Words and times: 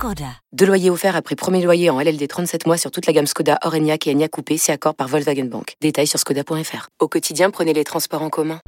Skoda. 0.00 0.32
Deux 0.54 0.64
loyers 0.64 0.88
offerts 0.88 1.14
après 1.14 1.36
premier 1.36 1.60
loyer 1.60 1.90
en 1.90 2.00
LLD 2.00 2.26
37 2.26 2.66
mois 2.66 2.78
sur 2.78 2.90
toute 2.90 3.04
la 3.04 3.12
gamme 3.12 3.26
Skoda, 3.26 3.58
Orenia 3.64 3.96
et 4.06 4.10
Enya 4.10 4.28
Coupé, 4.28 4.56
c'est 4.56 4.72
accord 4.72 4.94
par 4.94 5.08
Volkswagen 5.08 5.44
Bank. 5.44 5.74
Détails 5.82 6.06
sur 6.06 6.18
skoda.fr. 6.18 6.88
Au 7.00 7.06
quotidien, 7.06 7.50
prenez 7.50 7.74
les 7.74 7.84
transports 7.84 8.22
en 8.22 8.30
commun. 8.30 8.60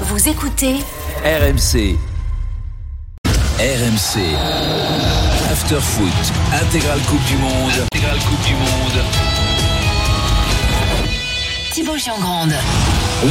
Vous 0.00 0.28
écoutez 0.28 0.74
RMC. 1.24 1.96
RMC. 3.60 4.18
After 5.48 5.78
Foot. 5.78 6.08
Intégrale 6.52 7.00
Coupe 7.02 7.24
du 7.26 7.36
Monde. 7.36 7.86
Intégrale 7.92 8.18
Coupe 8.18 8.44
du 8.44 8.54
Monde. 8.54 9.04
Thibaut 11.72 11.98
Giangrande. 11.98 12.54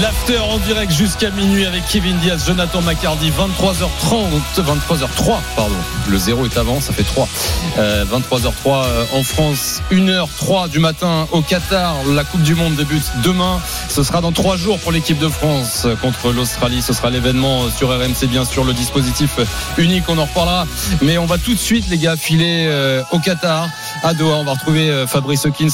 L'after 0.01 0.39
en 0.39 0.57
direct 0.57 0.91
jusqu'à 0.91 1.29
minuit 1.29 1.67
avec 1.67 1.85
Kevin 1.85 2.17
Diaz, 2.17 2.45
Jonathan 2.47 2.81
McCardy, 2.81 3.29
23h30, 3.29 4.63
23h03, 4.63 5.35
pardon. 5.55 5.75
Le 6.09 6.17
zéro 6.17 6.45
est 6.45 6.57
avant, 6.57 6.81
ça 6.81 6.93
fait 6.93 7.03
3. 7.03 7.27
Euh, 7.77 8.03
23h03 8.05 8.51
euh, 8.65 9.05
en 9.13 9.21
France, 9.23 9.81
1h03 9.91 10.69
du 10.69 10.79
matin 10.79 11.27
au 11.31 11.41
Qatar. 11.41 11.95
La 12.15 12.23
Coupe 12.23 12.41
du 12.41 12.55
Monde 12.55 12.75
débute 12.75 13.03
demain. 13.23 13.61
Ce 13.87 14.01
sera 14.01 14.21
dans 14.21 14.31
3 14.31 14.57
jours 14.57 14.79
pour 14.79 14.91
l'équipe 14.91 15.19
de 15.19 15.29
France 15.29 15.85
contre 16.01 16.31
l'Australie. 16.31 16.81
Ce 16.81 16.93
sera 16.93 17.11
l'événement 17.11 17.69
sur 17.69 17.89
RMC, 17.89 18.27
bien 18.27 18.45
sûr, 18.45 18.63
le 18.63 18.73
dispositif 18.73 19.37
unique, 19.77 20.05
on 20.07 20.17
en 20.17 20.25
reparlera. 20.25 20.65
Mais 21.03 21.19
on 21.19 21.27
va 21.27 21.37
tout 21.37 21.53
de 21.53 21.59
suite, 21.59 21.87
les 21.89 21.99
gars, 21.99 22.15
filer 22.17 22.65
euh, 22.67 23.03
au 23.11 23.19
Qatar, 23.19 23.69
à 24.01 24.13
Doha. 24.13 24.37
On 24.37 24.43
va 24.43 24.53
retrouver 24.53 24.89
euh, 24.89 25.05
Fabrice 25.05 25.45
Hawkins. 25.45 25.67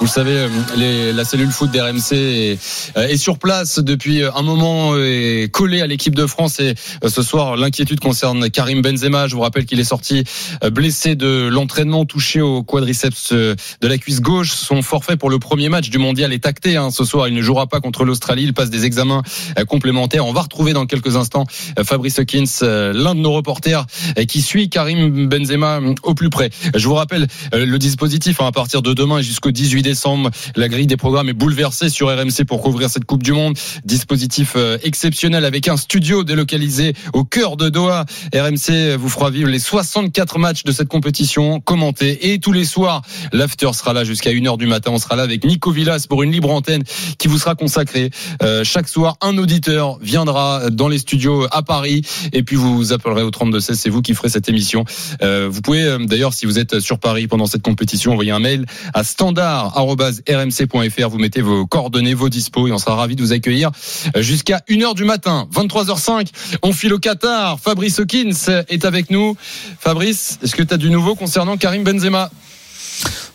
Vous 0.00 0.06
le 0.06 0.10
savez, 0.10 0.32
euh, 0.32 1.12
la 1.12 1.24
cellule 1.24 1.50
foot 1.50 1.70
d'RMC 1.70 2.12
est, 2.12 2.58
est 2.96 3.16
sur 3.16 3.38
place 3.38 3.78
depuis 3.78 4.22
un 4.22 4.42
moment 4.42 4.96
est 4.96 5.52
collé 5.52 5.82
à 5.82 5.86
l'équipe 5.86 6.14
de 6.14 6.26
France 6.26 6.60
et 6.60 6.74
ce 7.06 7.22
soir 7.22 7.56
l'inquiétude 7.56 8.00
concerne 8.00 8.48
Karim 8.50 8.80
Benzema. 8.80 9.28
Je 9.28 9.34
vous 9.34 9.42
rappelle 9.42 9.66
qu'il 9.66 9.80
est 9.80 9.84
sorti 9.84 10.24
blessé 10.70 11.14
de 11.14 11.48
l'entraînement 11.50 12.04
touché 12.04 12.40
au 12.40 12.62
quadriceps 12.62 13.32
de 13.32 13.56
la 13.82 13.98
cuisse 13.98 14.20
gauche. 14.20 14.52
Son 14.52 14.82
forfait 14.82 15.16
pour 15.16 15.30
le 15.30 15.38
premier 15.38 15.68
match 15.68 15.90
du 15.90 15.98
mondial 15.98 16.32
est 16.32 16.46
acté. 16.46 16.76
Hein. 16.76 16.90
Ce 16.90 17.04
soir, 17.04 17.28
il 17.28 17.34
ne 17.34 17.42
jouera 17.42 17.66
pas 17.66 17.80
contre 17.80 18.04
l'Australie. 18.04 18.44
Il 18.44 18.54
passe 18.54 18.70
des 18.70 18.84
examens 18.84 19.22
complémentaires. 19.68 20.26
On 20.26 20.32
va 20.32 20.42
retrouver 20.42 20.72
dans 20.72 20.86
quelques 20.86 21.16
instants 21.16 21.44
Fabrice 21.82 22.18
Hawkins, 22.18 22.44
l'un 22.62 23.14
de 23.14 23.20
nos 23.20 23.32
reporters 23.32 23.86
qui 24.28 24.42
suit 24.42 24.68
Karim 24.68 25.28
Benzema 25.28 25.80
au 26.02 26.14
plus 26.14 26.30
près. 26.30 26.50
Je 26.74 26.86
vous 26.86 26.94
rappelle 26.94 27.26
le 27.66 27.78
dispositif 27.78 28.40
hein, 28.40 28.46
à 28.46 28.52
partir 28.52 28.82
de 28.82 28.92
demain 28.94 29.20
jusqu'au 29.20 29.50
18 29.50 29.82
décembre. 29.82 30.30
La 30.56 30.68
grille 30.68 30.86
des 30.86 30.96
programmes 30.96 31.28
est 31.28 31.34
bouleversée 31.34 31.88
sur 31.88 32.08
RMC 32.08 32.44
pour 32.46 32.62
couvrir 32.62 32.90
cette 32.90 33.04
Coupe 33.04 33.22
du 33.22 33.32
Monde. 33.32 33.56
Dispositif 33.84 34.56
exceptionnel 34.82 35.44
avec 35.44 35.68
un 35.68 35.76
studio 35.76 36.24
délocalisé 36.24 36.94
au 37.12 37.24
cœur 37.24 37.56
de 37.56 37.68
Doha. 37.68 38.04
RMC 38.34 38.96
vous 38.98 39.08
fera 39.08 39.30
vivre 39.30 39.48
les 39.48 39.58
64 39.58 40.38
matchs 40.38 40.64
de 40.64 40.72
cette 40.72 40.88
compétition 40.88 41.60
commentés 41.60 42.32
et 42.32 42.38
tous 42.38 42.52
les 42.52 42.64
soirs, 42.64 43.02
l'after 43.32 43.72
sera 43.72 43.92
là 43.92 44.04
jusqu'à 44.04 44.30
1h 44.30 44.56
du 44.58 44.66
matin. 44.66 44.90
On 44.92 44.98
sera 44.98 45.16
là 45.16 45.22
avec 45.22 45.44
Nico 45.44 45.70
Villas 45.70 46.06
pour 46.08 46.22
une 46.22 46.32
libre 46.32 46.50
antenne 46.50 46.82
qui 47.18 47.28
vous 47.28 47.38
sera 47.38 47.54
consacrée. 47.54 48.10
Euh, 48.42 48.64
chaque 48.64 48.88
soir, 48.88 49.16
un 49.20 49.36
auditeur 49.38 49.98
viendra 50.00 50.70
dans 50.70 50.88
les 50.88 50.98
studios 50.98 51.46
à 51.50 51.62
Paris 51.62 52.02
et 52.32 52.42
puis 52.42 52.56
vous 52.56 52.76
vous 52.76 52.92
appellerez 52.92 53.22
au 53.22 53.30
32 53.30 53.60
16. 53.60 53.78
C'est 53.78 53.90
vous 53.90 54.02
qui 54.02 54.14
ferez 54.14 54.28
cette 54.28 54.48
émission. 54.48 54.84
Euh, 55.22 55.48
vous 55.50 55.60
pouvez 55.60 55.96
d'ailleurs, 56.00 56.32
si 56.32 56.46
vous 56.46 56.58
êtes 56.58 56.80
sur 56.80 56.98
Paris 56.98 57.26
pendant 57.26 57.46
cette 57.48 57.62
compétition, 57.62 58.12
envoyer 58.12 58.30
un 58.30 58.38
mail 58.38 58.66
à 58.94 59.04
standard@rmc.fr. 59.04 61.08
Vous 61.08 61.18
mettez 61.18 61.40
vos 61.40 61.66
coordonnées, 61.66 62.14
vos 62.14 62.28
dispos 62.28 62.68
et 62.68 62.72
on 62.72 62.78
sera 62.78 62.94
ravi 62.94 63.16
de 63.16 63.22
vous 63.22 63.32
accueillir 63.32 63.70
jusqu'à 64.16 64.62
1h 64.68 64.94
du 64.94 65.04
matin, 65.04 65.48
23h05. 65.52 66.28
On 66.62 66.72
file 66.72 66.94
au 66.94 66.98
Qatar. 66.98 67.58
Fabrice 67.60 67.98
Hawkins 67.98 68.64
est 68.68 68.84
avec 68.84 69.10
nous. 69.10 69.36
Fabrice, 69.80 70.38
est-ce 70.42 70.54
que 70.54 70.62
tu 70.62 70.74
as 70.74 70.78
du 70.78 70.90
nouveau 70.90 71.14
concernant 71.14 71.56
Karim 71.56 71.84
Benzema? 71.84 72.30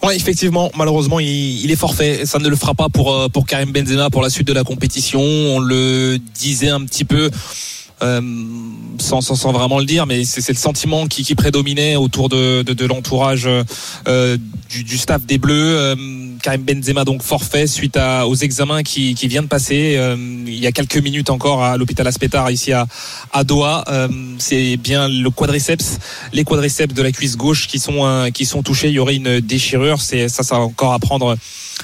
Ouais, 0.01 0.15
effectivement, 0.15 0.71
malheureusement, 0.75 1.19
il, 1.19 1.63
il, 1.63 1.71
est 1.71 1.77
forfait. 1.77 2.25
Ça 2.25 2.39
ne 2.39 2.49
le 2.49 2.55
fera 2.55 2.73
pas 2.73 2.89
pour 2.89 3.29
pour 3.31 3.45
Karim 3.45 3.71
Benzema 3.71 4.09
pour 4.09 4.21
la 4.21 4.29
suite 4.29 4.47
de 4.47 4.53
la 4.53 4.63
compétition. 4.63 5.21
On 5.21 5.59
le 5.59 6.17
disait 6.33 6.69
un 6.69 6.81
petit 6.81 7.05
peu. 7.05 7.29
Euh, 8.03 8.21
sans, 8.99 9.21
sans, 9.21 9.51
vraiment 9.51 9.79
le 9.79 9.85
dire, 9.85 10.05
mais 10.05 10.23
c'est 10.23 10.47
le 10.51 10.57
sentiment 10.57 11.07
qui, 11.07 11.23
qui, 11.23 11.33
prédominait 11.33 11.95
autour 11.95 12.29
de, 12.29 12.61
de, 12.61 12.85
l'entourage 12.85 13.49
euh, 14.07 14.37
du, 14.69 14.97
staff 14.97 15.25
des 15.25 15.39
Bleus. 15.39 15.55
Euh, 15.55 15.95
Karim 16.43 16.61
Benzema 16.61 17.03
donc 17.03 17.23
forfait 17.23 17.65
suite 17.65 17.97
à, 17.97 18.27
aux 18.27 18.35
examens 18.35 18.83
qui, 18.83 19.15
qui 19.15 19.27
vient 19.27 19.41
de 19.41 19.47
passer 19.47 19.99
il 20.45 20.59
y 20.59 20.67
a 20.67 20.71
quelques 20.71 20.97
minutes 20.97 21.31
encore 21.31 21.63
à 21.63 21.75
l'hôpital 21.75 22.05
Aspetar 22.05 22.51
ici 22.51 22.71
à, 22.71 22.85
à 23.31 23.43
Doha. 23.43 23.83
C'est 24.37 24.77
bien 24.77 25.07
le 25.07 25.29
quadriceps, 25.29 25.97
les 26.31 26.43
quadriceps 26.43 26.93
de 26.93 27.01
la 27.01 27.11
cuisse 27.11 27.35
gauche 27.35 27.67
qui 27.67 27.79
sont 27.79 28.29
qui 28.33 28.45
sont 28.45 28.61
touchés. 28.61 28.89
Il 28.89 28.93
y 28.93 28.99
aurait 28.99 29.15
une 29.15 29.39
déchirure. 29.39 30.01
C'est 30.01 30.29
ça, 30.29 30.43
ça 30.43 30.55
va 30.55 30.61
encore 30.61 30.93
à 30.93 30.99
prendre 30.99 31.35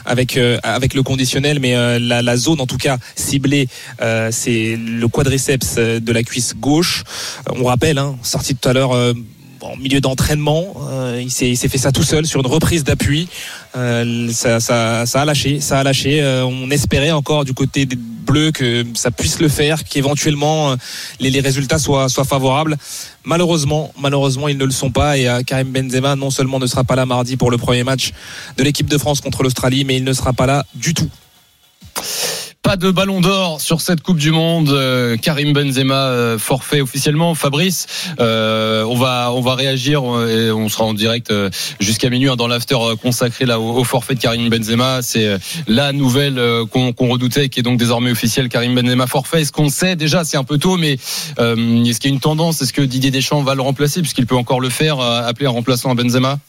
avec 0.06 0.38
euh, 0.38 0.58
avec 0.64 0.94
le 0.94 1.04
conditionnel, 1.04 1.60
mais 1.60 1.76
euh, 1.76 2.00
la, 2.00 2.38
zone 2.38 2.62
en 2.62 2.68
tout 2.68 2.78
cas 2.78 2.98
ciblée, 3.16 3.68
euh, 4.02 4.30
c'est 4.32 4.78
le 4.78 5.08
quadriceps 5.08 5.76
de 5.76 6.12
la 6.12 6.24
cuisse 6.24 6.56
gauche. 6.56 7.04
On 7.56 7.66
rappelle, 7.66 7.98
hein, 7.98 8.18
sorti 8.24 8.56
tout 8.56 8.70
à 8.70 8.74
l'heure 8.74 8.92
en 9.62 9.76
milieu 9.78 10.00
d'entraînement. 10.00 10.74
Il 11.20 11.32
s'est 11.32 11.56
fait 11.56 11.78
ça 11.78 11.92
tout 11.92 12.04
seul 12.04 12.26
sur 12.26 12.40
une 12.40 12.48
reprise 12.48 12.84
d'appui. 12.84 13.28
Ça, 13.74 14.58
a 15.14 15.26
lâché, 15.26 15.60
ça 15.60 15.80
a 15.80 15.84
lâché. 15.84 16.24
On 16.44 16.70
espérait 16.72 17.12
encore 17.12 17.46
du 17.46 17.54
côté 17.54 17.86
des 17.86 17.98
Que 18.54 18.86
ça 18.94 19.10
puisse 19.10 19.40
le 19.40 19.50
faire, 19.50 19.84
qu'éventuellement 19.84 20.76
les, 21.20 21.32
les, 21.32 21.40
résultats 21.40 21.80
soient, 21.80 22.10
soient 22.10 22.26
favorables. 22.26 22.78
Malheureusement, 23.24 23.92
malheureusement, 24.00 24.48
ils 24.48 24.58
ne 24.58 24.66
le 24.66 24.72
sont 24.72 24.92
pas. 24.92 25.18
Et 25.18 25.28
Karim 25.46 25.72
Benzema 25.72 26.16
non 26.16 26.30
seulement 26.30 26.60
ne 26.60 26.68
sera 26.68 26.84
pas 26.84 26.96
là 26.96 27.06
mardi 27.06 27.38
pour 27.38 27.50
le 27.50 27.58
premier 27.58 27.84
match 27.84 28.12
de 28.58 28.64
l'équipe 28.64 28.88
de 28.88 28.98
France 28.98 29.20
contre 29.20 29.42
l'Australie, 29.42 29.84
mais 29.84 29.98
il 29.98 30.04
ne 30.04 30.14
sera 30.14 30.34
pas 30.34 30.46
là 30.46 30.66
du 30.76 30.94
tout. 30.94 31.10
Pas 32.62 32.76
de 32.76 32.92
ballon 32.92 33.22
d'or 33.22 33.62
sur 33.62 33.80
cette 33.80 34.02
Coupe 34.02 34.18
du 34.18 34.32
Monde. 34.32 34.70
Euh, 34.70 35.16
Karim 35.16 35.54
Benzema 35.54 36.08
euh, 36.08 36.38
forfait 36.38 36.82
officiellement. 36.82 37.34
Fabrice, 37.34 37.88
euh, 38.20 38.84
on 38.84 38.96
va 38.96 39.32
on 39.34 39.40
va 39.40 39.56
réagir 39.56 40.02
et 40.28 40.52
on 40.52 40.68
sera 40.68 40.84
en 40.84 40.94
direct 40.94 41.34
jusqu'à 41.80 42.10
minuit 42.10 42.28
hein, 42.28 42.36
dans 42.36 42.48
l'after 42.48 42.78
consacré 43.02 43.46
là 43.46 43.62
au, 43.62 43.78
au, 43.78 43.84
forfait 43.86 44.14
de 44.14 44.20
Karim 44.20 44.50
Benzema. 44.50 45.02
C'est 45.02 45.40
la 45.68 45.94
nouvelle 45.94 46.40
qu'on 46.70 46.92
qu 46.92 47.10
redoutait 47.10 47.48
qui 47.48 47.62
est 47.62 47.64
donc 47.64 47.80
désormais 47.80 48.12
officielle. 48.12 48.50
Karim 48.50 48.76
Benzema 48.76 49.08
forfait. 49.08 49.42
Est-ce 49.42 49.54
qu'on 49.54 49.70
sait 49.70 49.96
déjà? 49.96 50.26
C'est 50.26 50.38
un 50.38 50.44
peu 50.44 50.58
tôt, 50.58 50.76
mais 50.76 50.94
est-ce 51.38 52.00
qu'il 52.00 52.12
y 52.12 52.14
a 52.14 52.16
une 52.16 52.20
tendance? 52.20 52.62
Est-ce 52.62 52.74
que 52.74 52.82
Didier 52.82 53.10
Deschamps 53.10 53.42
va 53.42 53.56
le 53.56 53.62
remplacer 53.62 54.02
puisqu'il 54.02 54.28
peut 54.28 54.36
encore 54.36 54.60
le 54.60 54.70
faire, 54.70 55.00
appeler 55.00 55.48
un 55.48 55.52
remplaçant 55.52 55.92
à 55.92 55.96
Benzema? 55.96 56.40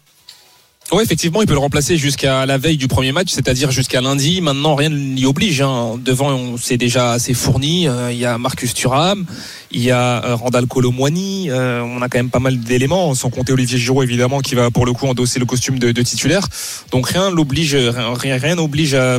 Oui, 0.92 1.02
effectivement, 1.02 1.40
il 1.40 1.46
peut 1.46 1.52
le 1.52 1.60
remplacer 1.60 1.96
jusqu'à 1.96 2.46
la 2.46 2.58
veille 2.58 2.76
du 2.76 2.88
premier 2.88 3.12
match, 3.12 3.28
c'est-à-dire 3.30 3.70
jusqu'à 3.70 4.00
lundi. 4.00 4.40
Maintenant, 4.40 4.74
rien 4.74 4.90
n'y 4.90 5.24
oblige. 5.24 5.62
Hein. 5.62 6.00
Devant, 6.04 6.56
c'est 6.56 6.76
déjà 6.76 7.12
assez 7.12 7.34
fourni. 7.34 7.86
Il 8.10 8.16
y 8.16 8.24
a 8.24 8.38
Marcus 8.38 8.74
Thuram, 8.74 9.24
il 9.72 9.82
y 9.82 9.90
a 9.90 10.34
Randall 10.34 10.66
Colomwani. 10.66 11.50
on 11.50 12.02
a 12.02 12.08
quand 12.08 12.18
même 12.18 12.30
pas 12.30 12.38
mal 12.38 12.58
d'éléments, 12.58 13.14
sans 13.14 13.30
compter 13.30 13.52
Olivier 13.52 13.78
Giroud, 13.78 14.04
évidemment, 14.04 14.40
qui 14.40 14.54
va 14.54 14.70
pour 14.70 14.86
le 14.86 14.92
coup 14.92 15.06
endosser 15.06 15.38
le 15.38 15.46
costume 15.46 15.78
de, 15.78 16.02
titulaire. 16.02 16.46
Donc 16.90 17.08
rien 17.08 17.30
n'oblige, 17.30 17.74
rien, 17.74 18.36
rien 18.36 18.54
n'oblige 18.54 18.94
euh, 18.94 19.18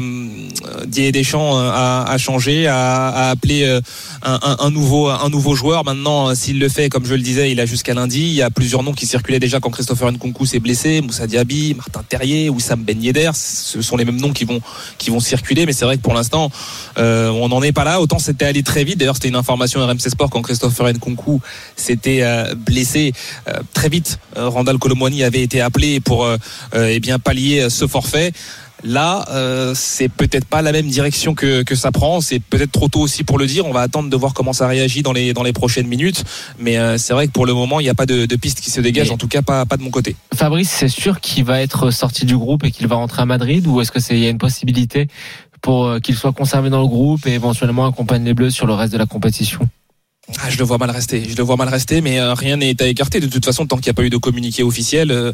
Didier 0.86 1.12
Deschamps 1.12 1.58
à, 1.58 2.18
changer, 2.18 2.68
à, 2.68 3.30
appeler 3.30 3.80
un, 4.24 4.70
nouveau, 4.70 5.10
un 5.10 5.30
nouveau 5.30 5.56
joueur. 5.56 5.84
Maintenant, 5.84 6.34
s'il 6.36 6.60
le 6.60 6.70
fait, 6.70 6.90
comme 6.90 7.06
je 7.06 7.14
le 7.14 7.22
disais, 7.22 7.52
il 7.52 7.60
a 7.60 7.66
jusqu'à 7.66 7.94
lundi. 7.94 8.22
Il 8.22 8.34
y 8.34 8.42
a 8.42 8.50
plusieurs 8.50 8.84
noms 8.84 8.94
qui 8.94 9.06
circulaient 9.06 9.40
déjà 9.40 9.60
quand 9.60 9.70
Christopher 9.70 10.12
Nkunku 10.12 10.46
s'est 10.46 10.60
blessé, 10.60 11.02
Moussa 11.02 11.28
Diaby. 11.28 11.76
Martin 11.76 12.04
Terrier, 12.08 12.50
Wissam 12.50 12.84
Ben 12.84 13.02
Yedder, 13.02 13.32
ce 13.34 13.82
sont 13.82 13.98
les 13.98 14.06
mêmes 14.06 14.20
noms 14.20 14.34
qui 14.34 14.46
vont 14.46 14.62
qui 14.98 15.10
vont 15.10 15.20
circuler, 15.20 15.66
mais 15.66 15.74
c'est 15.74 15.86
vrai 15.86 15.98
que 15.98 16.02
pour 16.02 16.14
l'instant 16.14 16.52
euh, 16.98 17.30
on 17.30 17.50
n'en 17.50 17.62
est 17.62 17.72
pas 17.72 17.84
là. 17.84 18.02
Autant 18.02 18.20
c'était 18.20 18.46
allé 18.46 18.64
très 18.64 18.84
vite. 18.84 18.98
D'ailleurs 18.98 19.16
c'était 19.16 19.30
une 19.30 19.36
information 19.36 19.86
RMC 19.86 20.10
Sport 20.10 20.30
quand 20.30 20.41
Christopher 20.42 20.88
Nkunku 20.94 21.40
s'était 21.76 22.22
euh, 22.22 22.54
blessé 22.56 23.14
euh, 23.48 23.60
très 23.74 23.90
vite. 23.90 24.20
Randall 24.36 24.78
Colomwani 24.78 25.24
avait 25.24 25.42
été 25.42 25.62
appelé 25.62 26.00
pour 26.00 26.28
eh 26.74 27.00
bien 27.00 27.20
pallier 27.20 27.70
ce 27.70 27.88
forfait. 27.88 28.32
Là, 28.84 29.26
euh, 29.30 29.74
c'est 29.76 30.10
peut-être 30.10 30.46
pas 30.46 30.62
la 30.62 30.72
même 30.72 30.88
direction 30.88 31.36
que, 31.36 31.64
que 31.64 31.76
ça 31.76 31.92
prend. 31.92 32.22
C'est 32.22 32.40
peut-être 32.40 32.72
trop 32.72 32.88
tôt 32.88 33.02
aussi 33.02 33.24
pour 33.24 33.38
le 33.38 33.46
dire. 33.46 33.66
On 33.66 33.72
va 33.72 33.82
attendre 33.82 34.10
de 34.10 34.16
voir 34.16 34.34
comment 34.34 34.54
ça 34.54 34.68
réagit 34.68 35.04
dans 35.04 35.14
les, 35.14 35.34
dans 35.34 35.44
les 35.44 35.54
prochaines 35.54 35.88
minutes. 35.88 36.24
Mais 36.58 36.78
euh, 36.78 36.98
c'est 36.98 37.14
vrai 37.14 37.28
que 37.28 37.32
pour 37.32 37.46
le 37.46 37.54
moment, 37.54 37.80
il 37.80 37.84
n'y 37.84 37.90
a 37.90 37.96
pas 37.96 38.06
de, 38.06 38.26
de, 38.26 38.36
piste 38.36 38.62
qui 38.62 38.72
se 38.72 38.82
dégage. 38.82 39.12
En 39.12 39.18
tout 39.18 39.28
cas, 39.28 39.42
pas, 39.42 39.66
pas 39.66 39.78
de 39.78 39.84
mon 39.84 39.92
côté. 39.92 40.16
Fabrice, 40.34 40.70
c'est 40.70 40.88
sûr 40.88 41.20
qu'il 41.20 41.44
va 41.44 41.62
être 41.62 41.92
sorti 41.92 42.26
du 42.26 42.36
groupe 42.36 42.64
et 42.64 42.72
qu'il 42.72 42.88
va 42.88 42.96
rentrer 42.96 43.22
à 43.22 43.26
Madrid 43.26 43.66
ou 43.68 43.82
est-ce 43.82 43.92
que 43.92 44.00
c'est 44.00 44.16
il 44.16 44.24
y 44.24 44.28
a 44.28 44.30
une 44.30 44.40
possibilité 44.40 45.08
pour 45.62 45.86
euh, 45.86 46.00
qu'il 46.00 46.16
soit 46.16 46.34
conservé 46.34 46.70
dans 46.72 46.82
le 46.82 46.88
groupe 46.88 47.28
et 47.28 47.34
éventuellement 47.34 47.86
accompagne 47.86 48.24
les 48.24 48.34
Bleus 48.34 48.50
sur 48.50 48.66
le 48.66 48.74
reste 48.74 48.94
de 48.94 48.98
la 48.98 49.06
compétition? 49.06 49.60
Ah, 50.40 50.50
je 50.50 50.58
le 50.58 50.64
vois 50.64 50.78
mal 50.78 50.92
rester. 50.92 51.28
Je 51.28 51.36
le 51.36 51.44
vois 51.44 51.56
mal 51.58 51.70
rester, 51.70 52.02
mais 52.02 52.20
euh, 52.20 52.34
rien 52.34 52.58
n'est 52.58 52.82
à 52.82 52.88
écarter. 52.88 53.20
De 53.20 53.28
toute 53.28 53.46
façon, 53.46 53.66
tant 53.66 53.78
qu'il 53.78 53.88
n'y 53.88 53.92
a 53.92 53.94
pas 53.96 54.04
eu 54.04 54.10
de 54.10 54.18
communiqué 54.18 54.64
officiel, 54.64 55.12
euh, 55.12 55.34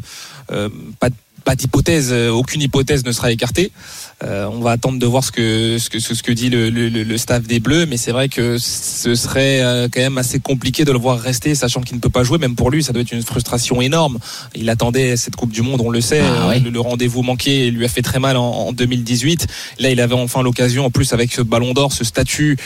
euh, 0.50 0.68
pas, 0.98 1.08
pas 1.44 1.54
d'hypothèse, 1.54 2.08
euh, 2.10 2.30
aucune 2.30 2.62
hypothèse 2.62 3.04
ne 3.04 3.12
sera 3.12 3.30
écartée. 3.30 3.70
Euh, 4.24 4.48
on 4.50 4.60
va 4.60 4.72
attendre 4.72 4.98
de 4.98 5.06
voir 5.06 5.22
ce 5.22 5.30
que 5.30 5.78
ce 5.78 5.90
que 5.90 6.00
ce 6.00 6.22
que 6.22 6.32
dit 6.32 6.50
le, 6.50 6.70
le, 6.70 6.88
le 6.88 7.18
staff 7.18 7.46
des 7.46 7.60
Bleus, 7.60 7.86
mais 7.86 7.96
c'est 7.96 8.10
vrai 8.10 8.28
que 8.28 8.58
ce 8.58 9.14
serait 9.14 9.88
quand 9.92 10.00
même 10.00 10.18
assez 10.18 10.40
compliqué 10.40 10.84
de 10.84 10.90
le 10.90 10.98
voir 10.98 11.20
rester, 11.20 11.54
sachant 11.54 11.82
qu'il 11.82 11.94
ne 11.94 12.00
peut 12.00 12.10
pas 12.10 12.24
jouer. 12.24 12.38
Même 12.38 12.56
pour 12.56 12.70
lui, 12.70 12.82
ça 12.82 12.92
doit 12.92 13.02
être 13.02 13.12
une 13.12 13.22
frustration 13.22 13.80
énorme. 13.80 14.18
Il 14.56 14.68
attendait 14.70 15.16
cette 15.16 15.36
Coupe 15.36 15.52
du 15.52 15.62
Monde, 15.62 15.80
on 15.82 15.90
le 15.90 16.00
sait. 16.00 16.22
Ah. 16.22 16.54
Le, 16.58 16.70
le 16.70 16.80
rendez-vous 16.80 17.22
manqué 17.22 17.70
lui 17.70 17.84
a 17.84 17.88
fait 17.88 18.02
très 18.02 18.18
mal 18.18 18.36
en, 18.36 18.50
en 18.50 18.72
2018. 18.72 19.46
Là, 19.78 19.90
il 19.90 20.00
avait 20.00 20.14
enfin 20.14 20.42
l'occasion, 20.42 20.86
en 20.86 20.90
plus 20.90 21.12
avec 21.12 21.32
ce 21.32 21.42
Ballon 21.42 21.72
d'Or, 21.74 21.92
ce 21.92 22.04
statut. 22.04 22.56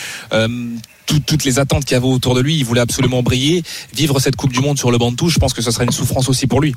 Tout- 1.06 1.20
toutes 1.20 1.44
les 1.44 1.58
attentes 1.58 1.84
qu'il 1.84 1.94
y 1.94 1.96
avait 1.96 2.06
autour 2.06 2.34
de 2.34 2.40
lui, 2.40 2.56
il 2.56 2.64
voulait 2.64 2.80
absolument 2.80 3.22
briller, 3.22 3.62
vivre 3.94 4.18
cette 4.20 4.36
Coupe 4.36 4.52
du 4.52 4.60
Monde 4.60 4.78
sur 4.78 4.90
le 4.90 4.98
banc 4.98 5.10
de 5.10 5.16
touche. 5.16 5.34
Je 5.34 5.38
pense 5.38 5.52
que 5.52 5.62
ce 5.62 5.70
serait 5.70 5.84
une 5.84 5.92
souffrance 5.92 6.28
aussi 6.28 6.46
pour 6.46 6.60
lui. 6.60 6.74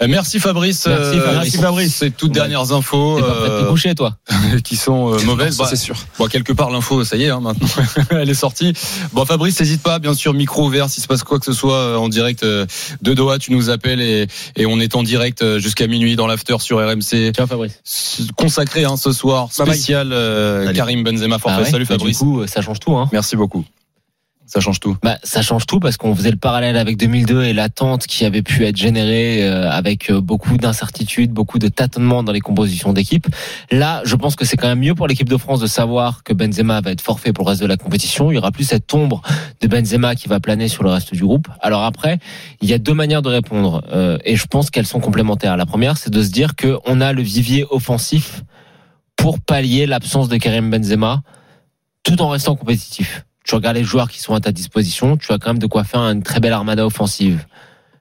Euh, 0.00 0.06
Merci 0.08 0.40
Fabrice. 0.40 0.86
Merci, 0.86 1.18
Euh, 1.18 1.60
Fabrice. 1.60 1.94
Ces 1.94 2.10
toutes 2.10 2.32
dernières 2.32 2.72
infos 2.72 3.16
T'es 3.16 3.22
pas 3.22 3.34
prêt 3.34 3.42
de 3.42 3.46
te 3.48 3.64
euh, 3.64 3.68
coucher, 3.70 3.94
toi 3.94 4.16
qui 4.64 4.76
sont 4.76 5.12
euh, 5.14 5.18
mauvaises. 5.24 5.56
Ça, 5.56 5.64
Bah, 5.64 5.68
c'est 5.70 5.76
sûr. 5.76 5.96
Bon, 6.18 6.26
quelque 6.26 6.52
part, 6.52 6.70
l'info, 6.70 7.04
ça 7.04 7.16
y 7.16 7.24
est, 7.24 7.28
hein, 7.30 7.40
maintenant, 7.40 7.68
elle 8.10 8.28
est 8.30 8.34
sortie. 8.34 8.72
Bon, 9.12 9.24
Fabrice, 9.24 9.60
n'hésite 9.60 9.82
pas, 9.82 9.98
bien 9.98 10.14
sûr, 10.14 10.34
micro 10.34 10.66
ouvert, 10.66 10.88
s'il 10.90 11.02
se 11.02 11.08
passe 11.08 11.22
quoi 11.22 11.38
que 11.38 11.44
ce 11.44 11.52
soit 11.52 11.98
en 11.98 12.08
direct 12.08 12.42
euh, 12.42 12.66
de 13.02 13.14
Doha, 13.14 13.38
tu 13.38 13.52
nous 13.52 13.70
appelles 13.70 14.00
et, 14.00 14.26
et 14.56 14.66
on 14.66 14.80
est 14.80 14.96
en 14.96 15.02
direct 15.02 15.42
euh, 15.42 15.58
jusqu'à 15.58 15.86
minuit 15.86 16.16
dans 16.16 16.26
l'after 16.26 16.56
sur 16.60 16.78
RMC. 16.78 17.32
Ciao, 17.34 17.46
Fabrice. 17.46 17.80
Consacré 18.36 18.84
hein, 18.84 18.96
ce 18.96 19.12
soir, 19.12 19.48
Bye 19.58 19.66
bye. 19.66 19.74
spécial 19.76 20.10
euh. 20.12 20.72
Karim 20.72 21.04
Benzema 21.04 21.38
forfait. 21.38 21.56
Ah 21.58 21.62
ouais 21.62 21.70
Salut 21.70 21.84
Bah, 21.84 21.94
Fabrice. 21.94 22.18
Du 22.18 22.24
coup, 22.24 22.46
ça 22.46 22.60
change 22.62 22.80
tout. 22.80 22.96
Hein. 22.96 23.08
Merci 23.12 23.36
beaucoup. 23.36 23.64
Ça 24.52 24.60
change 24.60 24.80
tout. 24.80 24.98
Bah, 25.02 25.16
ça 25.22 25.40
change 25.40 25.64
tout 25.64 25.80
parce 25.80 25.96
qu'on 25.96 26.14
faisait 26.14 26.30
le 26.30 26.36
parallèle 26.36 26.76
avec 26.76 26.98
2002 26.98 27.44
et 27.44 27.54
l'attente 27.54 28.06
qui 28.06 28.26
avait 28.26 28.42
pu 28.42 28.66
être 28.66 28.76
générée 28.76 29.48
euh, 29.48 29.70
avec 29.70 30.10
euh, 30.10 30.20
beaucoup 30.20 30.58
d'incertitudes, 30.58 31.32
beaucoup 31.32 31.58
de 31.58 31.68
tâtonnements 31.68 32.22
dans 32.22 32.32
les 32.32 32.40
compositions 32.40 32.92
d'équipe. 32.92 33.26
Là, 33.70 34.02
je 34.04 34.14
pense 34.14 34.36
que 34.36 34.44
c'est 34.44 34.58
quand 34.58 34.68
même 34.68 34.80
mieux 34.80 34.94
pour 34.94 35.06
l'équipe 35.06 35.30
de 35.30 35.38
France 35.38 35.60
de 35.60 35.66
savoir 35.66 36.22
que 36.22 36.34
Benzema 36.34 36.82
va 36.82 36.90
être 36.90 37.00
forfait 37.00 37.32
pour 37.32 37.46
le 37.46 37.48
reste 37.48 37.62
de 37.62 37.66
la 37.66 37.78
compétition. 37.78 38.30
Il 38.30 38.34
y 38.34 38.36
aura 38.36 38.52
plus 38.52 38.64
cette 38.64 38.92
ombre 38.92 39.22
de 39.62 39.68
Benzema 39.68 40.14
qui 40.16 40.28
va 40.28 40.38
planer 40.38 40.68
sur 40.68 40.82
le 40.82 40.90
reste 40.90 41.14
du 41.14 41.24
groupe. 41.24 41.48
Alors 41.62 41.84
après, 41.84 42.18
il 42.60 42.68
y 42.68 42.74
a 42.74 42.78
deux 42.78 42.92
manières 42.92 43.22
de 43.22 43.30
répondre 43.30 43.82
euh, 43.90 44.18
et 44.26 44.36
je 44.36 44.44
pense 44.44 44.68
qu'elles 44.68 44.86
sont 44.86 45.00
complémentaires. 45.00 45.56
La 45.56 45.64
première, 45.64 45.96
c'est 45.96 46.10
de 46.10 46.22
se 46.22 46.30
dire 46.30 46.56
que 46.56 46.76
on 46.84 47.00
a 47.00 47.14
le 47.14 47.22
vivier 47.22 47.64
offensif 47.70 48.42
pour 49.16 49.40
pallier 49.40 49.86
l'absence 49.86 50.28
de 50.28 50.36
Karim 50.36 50.68
Benzema 50.68 51.22
tout 52.02 52.20
en 52.20 52.28
restant 52.28 52.54
compétitif. 52.54 53.24
Tu 53.44 53.54
regardes 53.54 53.76
les 53.76 53.84
joueurs 53.84 54.10
qui 54.10 54.20
sont 54.20 54.34
à 54.34 54.40
ta 54.40 54.52
disposition, 54.52 55.16
tu 55.16 55.32
as 55.32 55.38
quand 55.38 55.50
même 55.50 55.58
de 55.58 55.66
quoi 55.66 55.84
faire 55.84 56.00
une 56.00 56.22
très 56.22 56.40
belle 56.40 56.52
armada 56.52 56.86
offensive. 56.86 57.44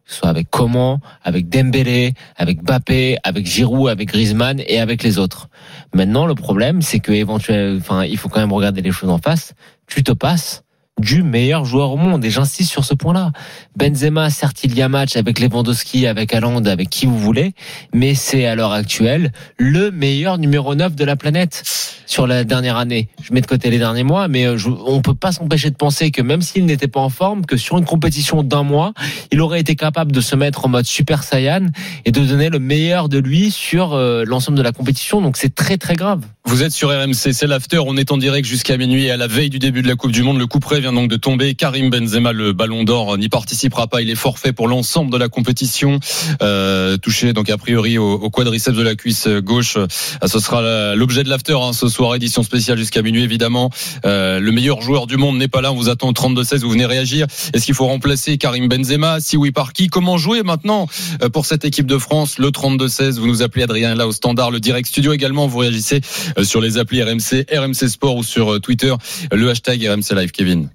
Soit 0.05 0.29
avec 0.29 0.49
Coman, 0.49 0.99
avec 1.23 1.47
Dembélé, 1.47 2.13
avec 2.35 2.61
Bappé, 2.63 3.17
avec 3.23 3.45
Giroud, 3.45 3.89
avec 3.89 4.09
Griezmann 4.09 4.61
et 4.67 4.79
avec 4.79 5.03
les 5.03 5.17
autres. 5.17 5.47
Maintenant, 5.93 6.25
le 6.25 6.35
problème, 6.35 6.81
c'est 6.81 6.99
que 6.99 7.11
éventuellement, 7.11 7.77
enfin, 7.77 8.03
il 8.03 8.17
faut 8.17 8.27
quand 8.27 8.41
même 8.41 8.51
regarder 8.51 8.81
les 8.81 8.91
choses 8.91 9.09
en 9.09 9.19
face. 9.19 9.53
Tu 9.87 10.03
te 10.03 10.11
passes 10.11 10.63
du 10.99 11.23
meilleur 11.23 11.65
joueur 11.65 11.91
au 11.91 11.97
monde 11.97 12.23
et 12.23 12.29
j'insiste 12.29 12.69
sur 12.69 12.85
ce 12.85 12.93
point-là. 12.93 13.31
Benzema, 13.75 14.29
certes, 14.29 14.63
il 14.63 14.77
y 14.77 14.81
a 14.81 14.89
match 14.89 15.15
avec 15.15 15.39
Lewandowski, 15.39 16.05
avec 16.05 16.33
Haaland, 16.33 16.65
avec 16.65 16.89
qui 16.89 17.05
vous 17.05 17.17
voulez, 17.17 17.53
mais 17.93 18.13
c'est 18.13 18.45
à 18.45 18.55
l'heure 18.55 18.71
actuelle 18.71 19.31
le 19.57 19.89
meilleur 19.91 20.37
numéro 20.37 20.75
9 20.75 20.95
de 20.95 21.03
la 21.03 21.15
planète 21.15 21.63
sur 22.05 22.27
la 22.27 22.43
dernière 22.43 22.77
année. 22.77 23.07
Je 23.23 23.33
mets 23.33 23.41
de 23.41 23.47
côté 23.47 23.69
les 23.69 23.79
derniers 23.79 24.03
mois, 24.03 24.27
mais 24.27 24.45
euh, 24.45 24.57
je, 24.57 24.69
on 24.69 25.01
peut 25.01 25.15
pas 25.15 25.31
s'empêcher 25.31 25.69
de 25.69 25.75
penser 25.75 26.11
que 26.11 26.21
même 26.21 26.41
s'il 26.41 26.65
n'était 26.65 26.89
pas 26.89 26.99
en 26.99 27.09
forme, 27.09 27.45
que 27.45 27.57
sur 27.57 27.77
une 27.77 27.85
compétition 27.85 28.43
d'un 28.43 28.63
mois, 28.63 28.93
il 29.31 29.39
aurait 29.41 29.61
été 29.61 29.75
capable 29.75 30.11
de 30.11 30.21
se 30.21 30.35
mettre 30.35 30.65
en 30.65 30.69
mode 30.69 30.85
Super 30.85 31.23
Saiyan 31.23 31.67
et 32.05 32.11
de 32.11 32.19
donner 32.19 32.49
le 32.49 32.59
meilleur 32.59 33.07
de 33.07 33.17
lui 33.17 33.49
sur 33.49 33.93
euh, 33.93 34.23
l'ensemble 34.25 34.57
de 34.57 34.63
la 34.63 34.73
compétition. 34.73 35.21
Donc 35.21 35.37
c'est 35.37 35.55
très 35.55 35.77
très 35.77 35.95
grave. 35.95 36.21
Vous 36.45 36.63
êtes 36.63 36.71
sur 36.71 36.89
RMC, 36.89 37.33
c'est 37.33 37.45
l'after. 37.45 37.79
On 37.85 37.95
est 37.95 38.11
en 38.11 38.17
direct 38.17 38.47
jusqu'à 38.47 38.75
minuit 38.75 39.05
et 39.05 39.11
à 39.11 39.17
la 39.17 39.27
veille 39.27 39.51
du 39.51 39.59
début 39.59 39.83
de 39.83 39.87
la 39.87 39.95
Coupe 39.95 40.11
du 40.11 40.23
Monde. 40.23 40.39
Le 40.39 40.47
coup 40.47 40.59
près 40.59 40.81
vient 40.81 40.91
donc 40.91 41.07
de 41.07 41.15
tomber. 41.15 41.53
Karim 41.53 41.89
Benzema, 41.91 42.33
le 42.33 42.51
Ballon 42.51 42.83
d'Or, 42.83 43.17
n'y 43.19 43.29
participera 43.29 43.87
pas. 43.87 44.01
Il 44.01 44.09
est 44.09 44.15
forfait 44.15 44.51
pour 44.51 44.67
l'ensemble 44.67 45.11
de 45.11 45.17
la 45.17 45.29
compétition. 45.29 45.99
Euh, 46.41 46.97
touché 46.97 47.33
donc 47.33 47.49
a 47.49 47.57
priori 47.57 47.99
au, 47.99 48.29
quadriceps 48.31 48.75
de 48.75 48.81
la 48.81 48.95
cuisse 48.95 49.27
gauche. 49.27 49.77
Euh, 49.77 49.85
Ce 50.25 50.39
sera 50.39 50.95
l'objet 50.95 51.23
de 51.23 51.29
l'after 51.29 51.57
hein, 51.61 51.73
ce 51.73 51.87
soir, 51.87 52.15
édition 52.15 52.41
spéciale 52.41 52.77
jusqu'à 52.77 53.03
minuit 53.03 53.23
évidemment. 53.23 53.69
Euh, 54.05 54.39
le 54.39 54.51
meilleur 54.51 54.81
joueur 54.81 55.05
du 55.05 55.17
monde 55.17 55.37
n'est 55.37 55.47
pas 55.47 55.61
là. 55.61 55.71
On 55.71 55.75
vous 55.75 55.89
attend 55.89 56.09
au 56.09 56.13
32-16. 56.13 56.61
Vous 56.61 56.71
venez 56.71 56.87
réagir. 56.87 57.27
Est-ce 57.53 57.65
qu'il 57.65 57.75
faut 57.75 57.85
remplacer 57.85 58.37
Karim 58.39 58.67
Benzema? 58.67 59.19
Si 59.19 59.37
oui, 59.37 59.51
par 59.51 59.73
qui? 59.73 59.87
Comment 59.87 60.17
jouer 60.17 60.41
maintenant 60.41 60.87
euh, 61.21 61.29
pour 61.29 61.45
cette 61.45 61.65
équipe 61.65 61.85
de 61.85 61.99
France? 61.99 62.39
Le 62.39 62.49
32-16. 62.49 63.19
Vous 63.19 63.27
nous 63.27 63.43
appelez 63.43 63.63
Adrien 63.63 63.93
là 63.93 64.07
au 64.07 64.11
standard. 64.11 64.49
Le 64.49 64.59
direct 64.59 64.87
studio 64.87 65.13
également. 65.13 65.47
Vous 65.47 65.59
réagissez 65.59 66.01
sur 66.43 66.61
les 66.61 66.77
applis 66.77 67.03
RMC, 67.03 67.45
RMC 67.51 67.87
Sport 67.89 68.17
ou 68.17 68.23
sur 68.23 68.53
euh, 68.53 68.59
Twitter, 68.59 68.93
le 69.31 69.49
hashtag 69.49 69.85
RMC 69.85 70.15
Live. 70.15 70.31
Kevin. 70.31 70.69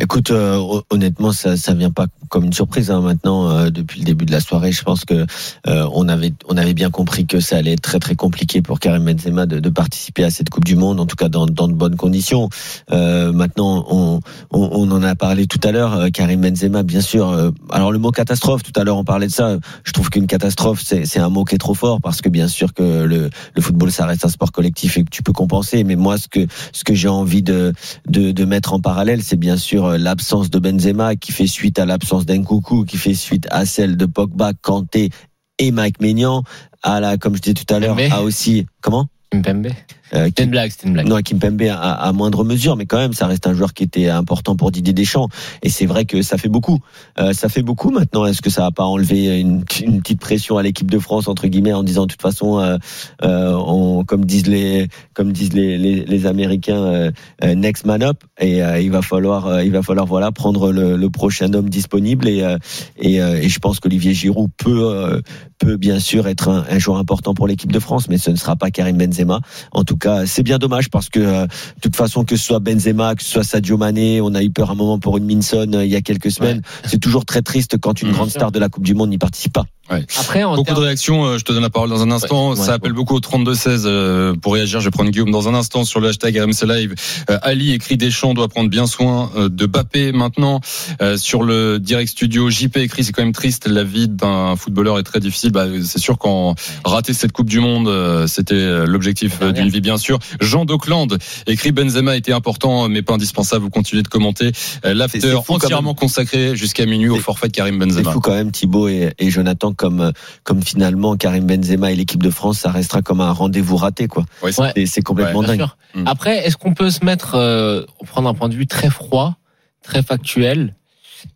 Écoute, 0.00 0.32
euh, 0.32 0.56
hon- 0.58 0.82
honnêtement, 0.90 1.30
ça 1.30 1.56
ça 1.56 1.72
vient 1.72 1.90
pas 1.92 2.06
comme 2.28 2.44
une 2.46 2.52
surprise 2.52 2.90
hein, 2.90 3.00
maintenant. 3.00 3.48
euh, 3.50 3.70
depuis 3.70 4.00
le 4.00 4.04
début 4.06 4.24
de 4.24 4.32
la 4.32 4.40
soirée, 4.40 4.72
je 4.72 4.82
pense 4.82 5.04
que 5.04 5.24
euh, 5.68 5.88
on 5.92 6.08
avait 6.08 6.32
on 6.48 6.56
avait 6.56 6.74
bien 6.74 6.90
compris 6.90 7.26
que 7.26 7.38
ça 7.38 7.58
allait 7.58 7.74
être 7.74 7.80
très 7.82 8.00
très 8.00 8.16
compliqué 8.16 8.60
pour 8.60 8.80
Karim 8.80 9.04
Benzema 9.04 9.46
de, 9.46 9.60
de 9.60 9.68
participer 9.70 10.24
à 10.24 10.30
cette 10.30 10.50
Coupe 10.50 10.64
du 10.64 10.74
Monde, 10.74 10.98
en 10.98 11.06
tout 11.06 11.14
cas 11.14 11.28
dans, 11.28 11.46
dans 11.46 11.68
de 11.68 11.74
bonnes 11.74 11.94
conditions. 11.96 12.48
Euh, 12.90 13.32
maintenant, 13.32 13.84
on, 13.88 14.20
on, 14.50 14.68
on 14.72 14.90
en 14.90 15.02
a 15.04 15.14
parlé 15.14 15.46
tout 15.46 15.60
à 15.62 15.70
l'heure. 15.70 15.94
euh, 15.94 16.08
Karim 16.10 16.40
Benzema, 16.40 16.82
bien 16.82 17.00
sûr. 17.00 17.28
euh, 17.30 17.50
alors 17.70 17.92
le 17.92 17.98
mot 18.00 18.10
catastrophe, 18.10 18.64
tout 18.64 18.78
à 18.78 18.82
l'heure 18.82 18.96
on 18.96 19.04
parlait 19.04 19.28
de 19.28 19.32
ça. 19.32 19.56
Je 19.84 19.92
trouve 19.92 20.10
qu'une 20.10 20.26
catastrophe, 20.26 20.82
c'est 20.84 21.20
un 21.20 21.28
mot 21.28 21.44
qui 21.44 21.54
est 21.54 21.58
trop 21.58 21.74
fort 21.74 22.00
parce 22.00 22.20
que 22.20 22.28
bien 22.28 22.48
sûr 22.48 22.74
que 22.74 23.04
le, 23.04 23.30
le 23.54 23.62
football, 23.62 23.92
ça 23.92 24.06
reste 24.06 24.24
un 24.24 24.28
sport 24.28 24.50
collectif 24.50 24.98
et 24.98 25.04
que 25.04 25.10
tu 25.10 25.22
peux 25.22 25.32
compenser. 25.32 25.84
Mais 25.84 25.94
moi, 25.94 26.18
ce 26.18 26.26
que 26.26 26.46
ce 26.72 26.82
que 26.82 26.94
j'ai 26.94 27.08
envie 27.08 27.42
de 27.42 27.72
de, 28.08 28.32
de 28.32 28.44
mettre 28.44 28.72
en 28.72 28.80
parallèle, 28.80 29.22
c'est 29.22 29.36
bien 29.36 29.56
sûr 29.56 29.83
euh, 29.84 29.98
l'absence 29.98 30.50
de 30.50 30.58
Benzema 30.58 31.16
qui 31.16 31.32
fait 31.32 31.46
suite 31.46 31.78
à 31.78 31.86
l'absence 31.86 32.26
d'Nkoukou, 32.26 32.84
qui 32.84 32.96
fait 32.96 33.14
suite 33.14 33.46
à 33.50 33.66
celle 33.66 33.96
de 33.96 34.06
Pogba, 34.06 34.52
Kanté 34.60 35.10
et 35.58 35.70
Mike 35.70 36.00
Maignan, 36.00 36.42
à 36.82 37.00
la, 37.00 37.16
comme 37.16 37.36
je 37.36 37.42
disais 37.42 37.54
tout 37.54 37.72
à 37.72 37.78
l'heure, 37.78 37.96
a 38.12 38.22
aussi 38.22 38.66
comment? 38.80 39.06
Kimpembe. 39.30 39.68
Euh, 40.14 40.26
C'était 40.26 40.44
une 40.44 40.50
blague, 40.50 40.70
c'était 40.70 40.86
une 40.86 40.94
blague. 40.94 41.08
non, 41.08 41.16
Kimpembe 41.20 41.62
à, 41.70 41.92
à 41.92 42.12
moindre 42.12 42.44
mesure, 42.44 42.76
mais 42.76 42.86
quand 42.86 42.98
même, 42.98 43.12
ça 43.12 43.26
reste 43.26 43.46
un 43.46 43.54
joueur 43.54 43.74
qui 43.74 43.82
était 43.82 44.08
important 44.08 44.56
pour 44.56 44.70
Didier 44.70 44.92
Deschamps. 44.92 45.28
Et 45.62 45.68
c'est 45.68 45.86
vrai 45.86 46.04
que 46.04 46.22
ça 46.22 46.38
fait 46.38 46.48
beaucoup. 46.48 46.78
Euh, 47.18 47.32
ça 47.32 47.48
fait 47.48 47.62
beaucoup 47.62 47.90
maintenant. 47.90 48.24
Est-ce 48.26 48.42
que 48.42 48.50
ça 48.50 48.62
va 48.62 48.70
pas 48.70 48.84
enlever 48.84 49.40
une, 49.40 49.64
une 49.82 50.00
petite 50.00 50.20
pression 50.20 50.56
à 50.58 50.62
l'équipe 50.62 50.90
de 50.90 50.98
France 50.98 51.28
entre 51.28 51.46
guillemets 51.48 51.72
en 51.72 51.82
disant 51.82 52.02
de 52.02 52.12
toute 52.12 52.22
façon, 52.22 52.58
euh, 52.60 52.76
euh, 53.24 53.52
on, 53.54 54.04
comme 54.04 54.24
disent 54.24 54.46
les, 54.46 54.88
comme 55.14 55.32
disent 55.32 55.52
les, 55.52 55.78
les, 55.78 56.04
les 56.04 56.26
Américains, 56.26 56.82
euh, 56.84 57.10
euh, 57.42 57.54
next 57.54 57.84
man 57.84 58.02
up. 58.02 58.22
Et 58.40 58.62
euh, 58.62 58.80
il 58.80 58.90
va 58.90 59.02
falloir, 59.02 59.46
euh, 59.46 59.64
il 59.64 59.72
va 59.72 59.82
falloir 59.82 60.06
voilà 60.06 60.30
prendre 60.32 60.72
le, 60.72 60.96
le 60.96 61.10
prochain 61.10 61.52
homme 61.54 61.68
disponible. 61.68 62.28
Et 62.28 62.42
euh, 62.42 62.58
et, 62.98 63.20
euh, 63.20 63.36
et 63.42 63.48
je 63.48 63.58
pense 63.58 63.80
qu'Olivier 63.80 64.14
Giroud 64.14 64.50
peut 64.56 65.20
peut 65.58 65.76
bien 65.76 65.98
sûr 65.98 66.26
être 66.28 66.48
un, 66.48 66.64
un 66.68 66.78
joueur 66.78 66.98
important 66.98 67.34
pour 67.34 67.46
l'équipe 67.46 67.72
de 67.72 67.78
France, 67.78 68.08
mais 68.08 68.18
ce 68.18 68.30
ne 68.30 68.36
sera 68.36 68.56
pas 68.56 68.70
Karim 68.70 68.96
Benzema. 68.98 69.40
En 69.72 69.84
tout 69.84 69.96
cas, 69.96 70.03
c'est 70.26 70.42
bien 70.42 70.58
dommage 70.58 70.90
parce 70.90 71.08
que 71.08 71.20
euh, 71.20 71.46
de 71.46 71.80
toute 71.80 71.96
façon, 71.96 72.24
que 72.24 72.36
ce 72.36 72.44
soit 72.44 72.58
Benzema, 72.58 73.14
que 73.14 73.22
ce 73.22 73.30
soit 73.30 73.44
Sadio 73.44 73.76
Mané, 73.76 74.20
on 74.20 74.34
a 74.34 74.42
eu 74.42 74.50
peur 74.50 74.70
un 74.70 74.74
moment 74.74 74.98
pour 74.98 75.16
une 75.16 75.24
Minson 75.24 75.70
euh, 75.74 75.84
il 75.84 75.90
y 75.90 75.96
a 75.96 76.00
quelques 76.00 76.30
semaines. 76.30 76.62
C'est 76.84 77.00
toujours 77.00 77.24
très 77.24 77.42
triste 77.42 77.78
quand 77.78 78.02
une 78.02 78.12
grande 78.12 78.30
star 78.30 78.52
de 78.52 78.58
la 78.58 78.68
Coupe 78.68 78.84
du 78.84 78.94
Monde 78.94 79.10
n'y 79.10 79.18
participe 79.18 79.52
pas. 79.52 79.64
Après, 79.88 80.42
en 80.44 80.50
Beaucoup 80.56 80.62
de 80.62 80.66
termes- 80.74 80.78
réactions, 80.84 81.24
euh, 81.24 81.38
je 81.38 81.44
te 81.44 81.52
donne 81.52 81.62
la 81.62 81.70
parole 81.70 81.90
dans 81.90 82.02
un 82.02 82.10
instant. 82.10 82.50
Ouais, 82.50 82.56
ça 82.56 82.62
ouais, 82.62 82.68
appelle 82.70 82.92
ouais. 82.92 82.96
beaucoup 82.96 83.14
au 83.16 83.20
32-16 83.20 83.82
euh, 83.84 84.34
pour 84.34 84.54
réagir. 84.54 84.80
Je 84.80 84.86
vais 84.86 84.90
prendre 84.90 85.10
Guillaume 85.10 85.30
dans 85.30 85.48
un 85.48 85.54
instant 85.54 85.84
sur 85.84 86.00
le 86.00 86.08
hashtag 86.08 86.38
RMC 86.38 86.66
Live. 86.66 86.94
Euh, 87.30 87.38
Ali 87.42 87.72
écrit 87.72 87.96
Deschamps 87.96 88.34
doit 88.34 88.48
prendre 88.48 88.70
bien 88.70 88.86
soin 88.86 89.30
euh, 89.36 89.48
de 89.48 89.66
Bappé 89.66 90.12
maintenant. 90.12 90.60
Euh, 91.02 91.16
sur 91.18 91.42
le 91.42 91.78
direct 91.78 92.10
studio, 92.10 92.48
JP 92.50 92.78
écrit 92.78 93.04
c'est 93.04 93.12
quand 93.12 93.22
même 93.22 93.32
triste. 93.32 93.66
La 93.68 93.84
vie 93.84 94.08
d'un 94.08 94.56
footballeur 94.56 94.98
est 94.98 95.02
très 95.02 95.20
difficile. 95.20 95.52
Bah, 95.52 95.66
c'est 95.84 95.98
sûr 95.98 96.16
qu'en 96.18 96.54
rater 96.84 97.12
cette 97.12 97.32
Coupe 97.32 97.50
du 97.50 97.60
Monde, 97.60 97.88
euh, 97.88 98.26
c'était 98.26 98.86
l'objectif 98.86 99.38
euh, 99.42 99.52
d'une 99.52 99.68
vie 99.68 99.80
bien 99.82 99.98
sûr. 99.98 100.18
Jean 100.40 100.64
d'Auckland 100.64 101.18
écrit 101.46 101.72
Benzema 101.72 102.16
était 102.16 102.32
important 102.32 102.88
mais 102.88 103.02
pas 103.02 103.14
indispensable. 103.14 103.62
Vous 103.64 103.70
continuez 103.70 104.02
de 104.02 104.08
commenter. 104.08 104.46
Euh, 104.46 104.50
C'est- 104.84 104.94
L'after 104.94 105.20
c'est 105.20 105.52
entièrement 105.52 105.94
consacré 105.94 106.56
jusqu'à 106.56 106.86
minuit 106.86 107.08
au 107.10 107.16
C'est- 107.16 107.20
forfait 107.22 107.48
de 107.48 107.52
Karim 107.52 107.74
C'est 107.80 107.86
Benzema. 107.86 108.12
fou 108.12 108.20
quand 108.20 108.32
même 108.34 108.50
Thibaut 108.50 108.88
et, 108.88 109.12
et 109.18 109.30
Jonathan 109.30 109.73
comme 109.74 110.00
euh, 110.00 110.12
comme 110.42 110.62
finalement 110.62 111.16
Karim 111.16 111.46
Benzema 111.46 111.90
et 111.92 111.96
l'équipe 111.96 112.22
de 112.22 112.30
France, 112.30 112.58
ça 112.60 112.70
restera 112.70 113.02
comme 113.02 113.20
un 113.20 113.32
rendez-vous 113.32 113.76
raté 113.76 114.06
quoi. 114.08 114.24
Ouais, 114.42 114.52
c'est- 114.52 114.62
Ouais. 114.62 114.72
Et 114.76 114.86
c'est 114.86 115.02
complètement 115.02 115.42
dingue. 115.42 115.56
sûr. 115.58 115.76
Mm. 115.94 116.04
Après, 116.06 116.46
est-ce 116.46 116.56
qu'on 116.56 116.74
peut 116.74 116.90
se 116.90 117.04
mettre, 117.04 117.34
euh, 117.34 117.82
prendre 118.06 118.28
un 118.28 118.34
point 118.34 118.48
de 118.48 118.54
vue 118.54 118.66
très 118.66 118.90
froid, 118.90 119.36
très 119.82 120.02
factuel, 120.02 120.74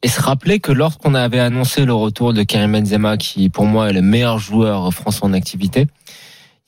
et 0.02 0.08
se 0.08 0.20
rappeler 0.20 0.60
que 0.60 0.72
lorsqu'on 0.72 1.14
avait 1.14 1.40
annoncé 1.40 1.84
le 1.84 1.94
retour 1.94 2.32
de 2.34 2.42
Karim 2.42 2.72
Benzema, 2.72 3.16
qui 3.16 3.48
pour 3.48 3.64
moi 3.66 3.90
est 3.90 3.92
le 3.94 4.02
meilleur 4.02 4.38
joueur 4.38 4.92
français 4.92 5.20
en 5.22 5.32
activité, 5.32 5.86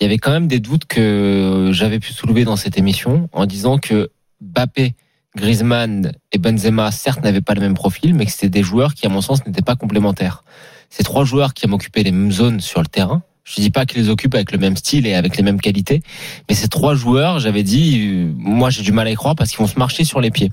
il 0.00 0.04
y 0.04 0.06
avait 0.06 0.16
quand 0.18 0.30
même 0.30 0.46
des 0.48 0.60
doutes 0.60 0.86
que 0.86 1.68
j'avais 1.72 1.98
pu 1.98 2.12
soulever 2.14 2.44
dans 2.44 2.56
cette 2.56 2.78
émission 2.78 3.28
en 3.32 3.44
disant 3.44 3.76
que 3.76 4.10
Bappé, 4.40 4.94
Griezmann 5.36 6.12
et 6.32 6.38
Benzema, 6.38 6.90
certes, 6.90 7.22
n'avaient 7.22 7.40
pas 7.42 7.54
le 7.54 7.60
même 7.60 7.74
profil, 7.74 8.14
mais 8.14 8.24
que 8.26 8.32
c'était 8.32 8.48
des 8.48 8.62
joueurs 8.62 8.94
qui, 8.94 9.06
à 9.06 9.08
mon 9.10 9.20
sens, 9.20 9.44
n'étaient 9.46 9.62
pas 9.62 9.76
complémentaires. 9.76 10.42
Ces 10.90 11.04
trois 11.04 11.24
joueurs 11.24 11.54
qui 11.54 11.64
aiment 11.64 11.74
occuper 11.74 12.02
les 12.02 12.12
mêmes 12.12 12.32
zones 12.32 12.60
sur 12.60 12.80
le 12.80 12.86
terrain. 12.86 13.22
Je 13.44 13.60
dis 13.60 13.70
pas 13.70 13.86
qu'ils 13.86 14.02
les 14.02 14.08
occupent 14.10 14.34
avec 14.34 14.52
le 14.52 14.58
même 14.58 14.76
style 14.76 15.06
et 15.06 15.14
avec 15.14 15.36
les 15.36 15.42
mêmes 15.42 15.60
qualités, 15.60 16.02
mais 16.48 16.54
ces 16.54 16.68
trois 16.68 16.94
joueurs, 16.94 17.40
j'avais 17.40 17.62
dit, 17.62 17.98
euh, 18.00 18.32
moi 18.36 18.70
j'ai 18.70 18.82
du 18.82 18.92
mal 18.92 19.06
à 19.06 19.10
y 19.10 19.14
croire 19.14 19.34
parce 19.34 19.50
qu'ils 19.50 19.58
vont 19.58 19.66
se 19.66 19.78
marcher 19.78 20.04
sur 20.04 20.20
les 20.20 20.30
pieds. 20.30 20.52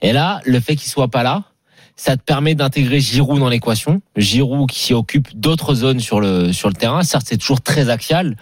Et 0.00 0.12
là, 0.12 0.40
le 0.46 0.58
fait 0.60 0.76
qu'ils 0.76 0.90
soient 0.90 1.08
pas 1.08 1.22
là, 1.22 1.44
ça 1.96 2.16
te 2.16 2.22
permet 2.22 2.54
d'intégrer 2.54 2.98
Giroud 2.98 3.38
dans 3.40 3.50
l'équation. 3.50 4.00
Giroud 4.16 4.70
qui 4.70 4.94
occupe 4.94 5.38
d'autres 5.38 5.74
zones 5.74 6.00
sur 6.00 6.18
le 6.18 6.50
sur 6.50 6.68
le 6.68 6.74
terrain. 6.74 7.02
Certes, 7.02 7.26
c'est 7.28 7.36
toujours 7.36 7.60
très 7.60 7.90
axial, 7.90 8.38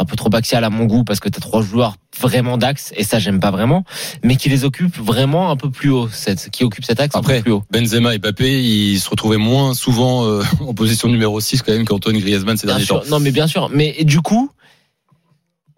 un 0.00 0.04
peu 0.04 0.16
trop 0.16 0.34
axial 0.34 0.64
à 0.64 0.70
mon 0.70 0.84
goût 0.86 1.04
parce 1.04 1.20
que 1.20 1.28
tu 1.28 1.36
as 1.36 1.40
trois 1.40 1.62
joueurs 1.62 1.96
vraiment 2.20 2.58
d'axe 2.58 2.92
et 2.96 3.04
ça 3.04 3.18
j'aime 3.18 3.38
pas 3.38 3.50
vraiment, 3.50 3.84
mais 4.24 4.36
qui 4.36 4.48
les 4.48 4.64
occupe 4.64 4.96
vraiment 4.98 5.50
un 5.50 5.56
peu 5.56 5.70
plus 5.70 5.90
haut, 5.90 6.08
cette, 6.10 6.50
qui 6.50 6.64
occupe 6.64 6.84
cet 6.84 7.00
axe 7.00 7.14
un 7.14 7.20
Après, 7.20 7.36
peu 7.38 7.42
plus 7.42 7.52
haut. 7.52 7.62
Benzema 7.70 8.14
et 8.14 8.18
Mbappé, 8.18 8.62
ils 8.62 8.98
se 8.98 9.08
retrouvaient 9.08 9.36
moins 9.36 9.74
souvent 9.74 10.24
euh, 10.26 10.42
en 10.66 10.74
position 10.74 11.08
numéro 11.08 11.38
6 11.40 11.62
quand 11.62 11.72
même 11.72 11.84
qu'Antoine 11.84 12.18
Griezmann 12.18 12.56
ces 12.56 12.66
Bien 12.66 12.74
derniers 12.76 12.86
sûr, 12.86 13.02
temps. 13.02 13.08
non 13.10 13.20
mais 13.20 13.30
bien 13.30 13.46
sûr, 13.46 13.68
mais 13.72 13.96
du 14.04 14.20
coup. 14.20 14.50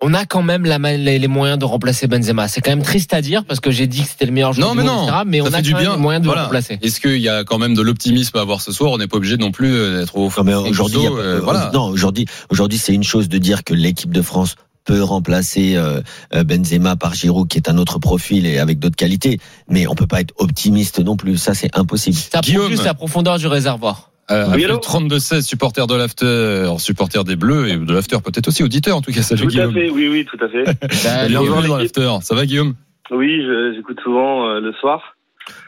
On 0.05 0.15
a 0.15 0.27
quand 0.27 0.43
même 0.43 0.65
la, 0.65 0.79
les 0.79 1.19
les 1.19 1.29
moyens 1.29 1.59
de 1.59 1.65
remplacer 1.65 2.07
Benzema. 2.09 2.49
C'est 2.49 2.61
quand 2.61 2.73
même 2.73 2.83
triste 2.83 3.15
à 3.15 3.23
dire 3.23 3.45
parce 3.45 3.61
que 3.61 3.71
j'ai 3.71 3.87
dit 3.87 4.03
que 4.03 4.09
c'était 4.09 4.27
le 4.27 4.33
meilleur 4.33 4.53
joueur 4.53 4.69
Non, 4.69 4.73
du 4.75 4.79
mais 4.79 4.85
monde, 4.85 4.97
non, 4.97 5.05
etc. 5.07 5.23
Mais 5.27 5.39
ça 5.39 5.45
on 5.45 5.51
fait 5.51 5.57
a 5.57 5.63
du 5.63 5.71
quand 5.71 5.77
même 5.79 5.87
bien. 5.87 5.97
les 5.97 6.03
moyens 6.03 6.23
de 6.23 6.27
Voilà. 6.27 6.41
le 6.43 6.45
remplacer. 6.47 6.79
Est-ce 6.83 7.01
qu'il 7.01 7.19
y 7.21 7.29
a 7.29 7.45
quand 7.45 7.59
même 7.59 7.75
de 7.75 7.83
l'optimisme 7.83 8.37
à 8.37 8.41
avoir 8.41 8.61
ce 8.61 8.73
soir? 8.73 8.91
On 8.93 8.99
n'est 8.99 9.07
pas 9.07 9.17
obligé 9.17 9.37
non 9.37 9.53
plus 9.53 9.73
euh, 9.75 10.01
d'être 10.01 10.17
au 10.17 10.27
au 10.27 10.67
aujourd'hui, 10.69 11.01
euh, 11.07 11.41
voilà. 11.43 11.71
non, 11.73 11.87
aujourd'hui, 11.87 12.27
aujourd'hui, 12.51 12.79
c'est 12.79 12.93
une 12.95 13.05
chose 13.05 13.29
de 13.29 13.39
dire 13.39 13.65
que 13.65 13.75
l'équipe 13.75 14.13
de 14.13 14.23
France 14.23 14.57
peut 14.85 15.03
remplacer 15.03 15.77
euh, 15.77 16.01
euh, 16.35 16.43
Benzema 16.43 16.97
par 16.97 17.15
Giroud, 17.15 17.47
qui 17.49 17.57
est 17.59 17.69
un 17.71 17.79
autre 17.79 18.01
profil 18.01 18.47
et 18.47 18.59
avec 18.59 18.81
d'autres 18.81 18.97
qualités, 18.97 19.39
mais 19.69 19.87
on 19.87 19.95
peut 19.95 20.09
pas 20.09 20.21
être 20.21 20.35
optimiste 20.39 20.99
non 20.99 21.17
plus. 21.17 21.37
Ça, 21.39 21.55
c'est 21.55 21.71
impossible. 21.77 22.17
Ça 22.17 22.41
prouve 22.41 22.43
Guillaume. 22.43 22.71
juste 22.71 22.85
la 22.85 22.95
profondeur 22.95 23.39
du 23.39 23.47
réservoir. 23.47 24.11
Euh, 24.31 24.45
Oui, 24.49 24.65
appel 24.65 24.65
allô 24.71 24.77
32-16, 24.79 25.43
supporter 25.43 25.87
de 25.87 25.95
l'after, 25.97 26.79
supporter 26.79 27.25
des 27.25 27.37
Bleus 27.37 27.69
et 27.69 27.77
de 27.77 27.93
l'after 27.93 28.19
peut-être 28.25 28.49
aussi 28.49 28.63
auditeur 28.63 28.97
en 28.97 29.01
tout 29.03 29.13
cas. 29.13 29.23
Salut 29.23 29.43
Tout 29.43 29.47
à 29.49 29.51
Guillaume. 29.51 29.73
fait, 29.75 29.91
oui, 29.91 30.09
oui, 30.09 30.25
tout 30.25 30.39
à 30.43 30.49
fait. 30.49 30.65
Bienvenue 31.29 31.69
dans 31.69 31.77
l'after. 31.77 32.11
Ça 32.23 32.35
va 32.35 32.47
Guillaume? 32.47 32.75
Oui, 33.11 33.45
j'écoute 33.75 34.01
souvent 34.03 34.47
euh, 34.49 34.61
le 34.61 34.73
soir. 34.75 35.17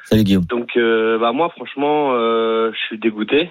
Salut 0.04 0.22
Guillaume. 0.22 0.44
Donc, 0.44 0.70
euh, 0.76 1.18
bah 1.18 1.32
moi, 1.32 1.48
franchement, 1.50 2.12
euh, 2.14 2.70
je 2.72 2.78
suis 2.86 2.98
dégoûté 2.98 3.50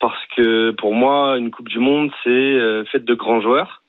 parce 0.00 0.18
que 0.36 0.72
pour 0.72 0.94
moi, 0.94 1.38
une 1.38 1.50
Coupe 1.52 1.68
du 1.68 1.78
Monde, 1.78 2.10
c'est 2.24 2.30
euh, 2.30 2.84
faite 2.90 3.04
de 3.04 3.14
grands 3.14 3.40
joueurs. 3.40 3.82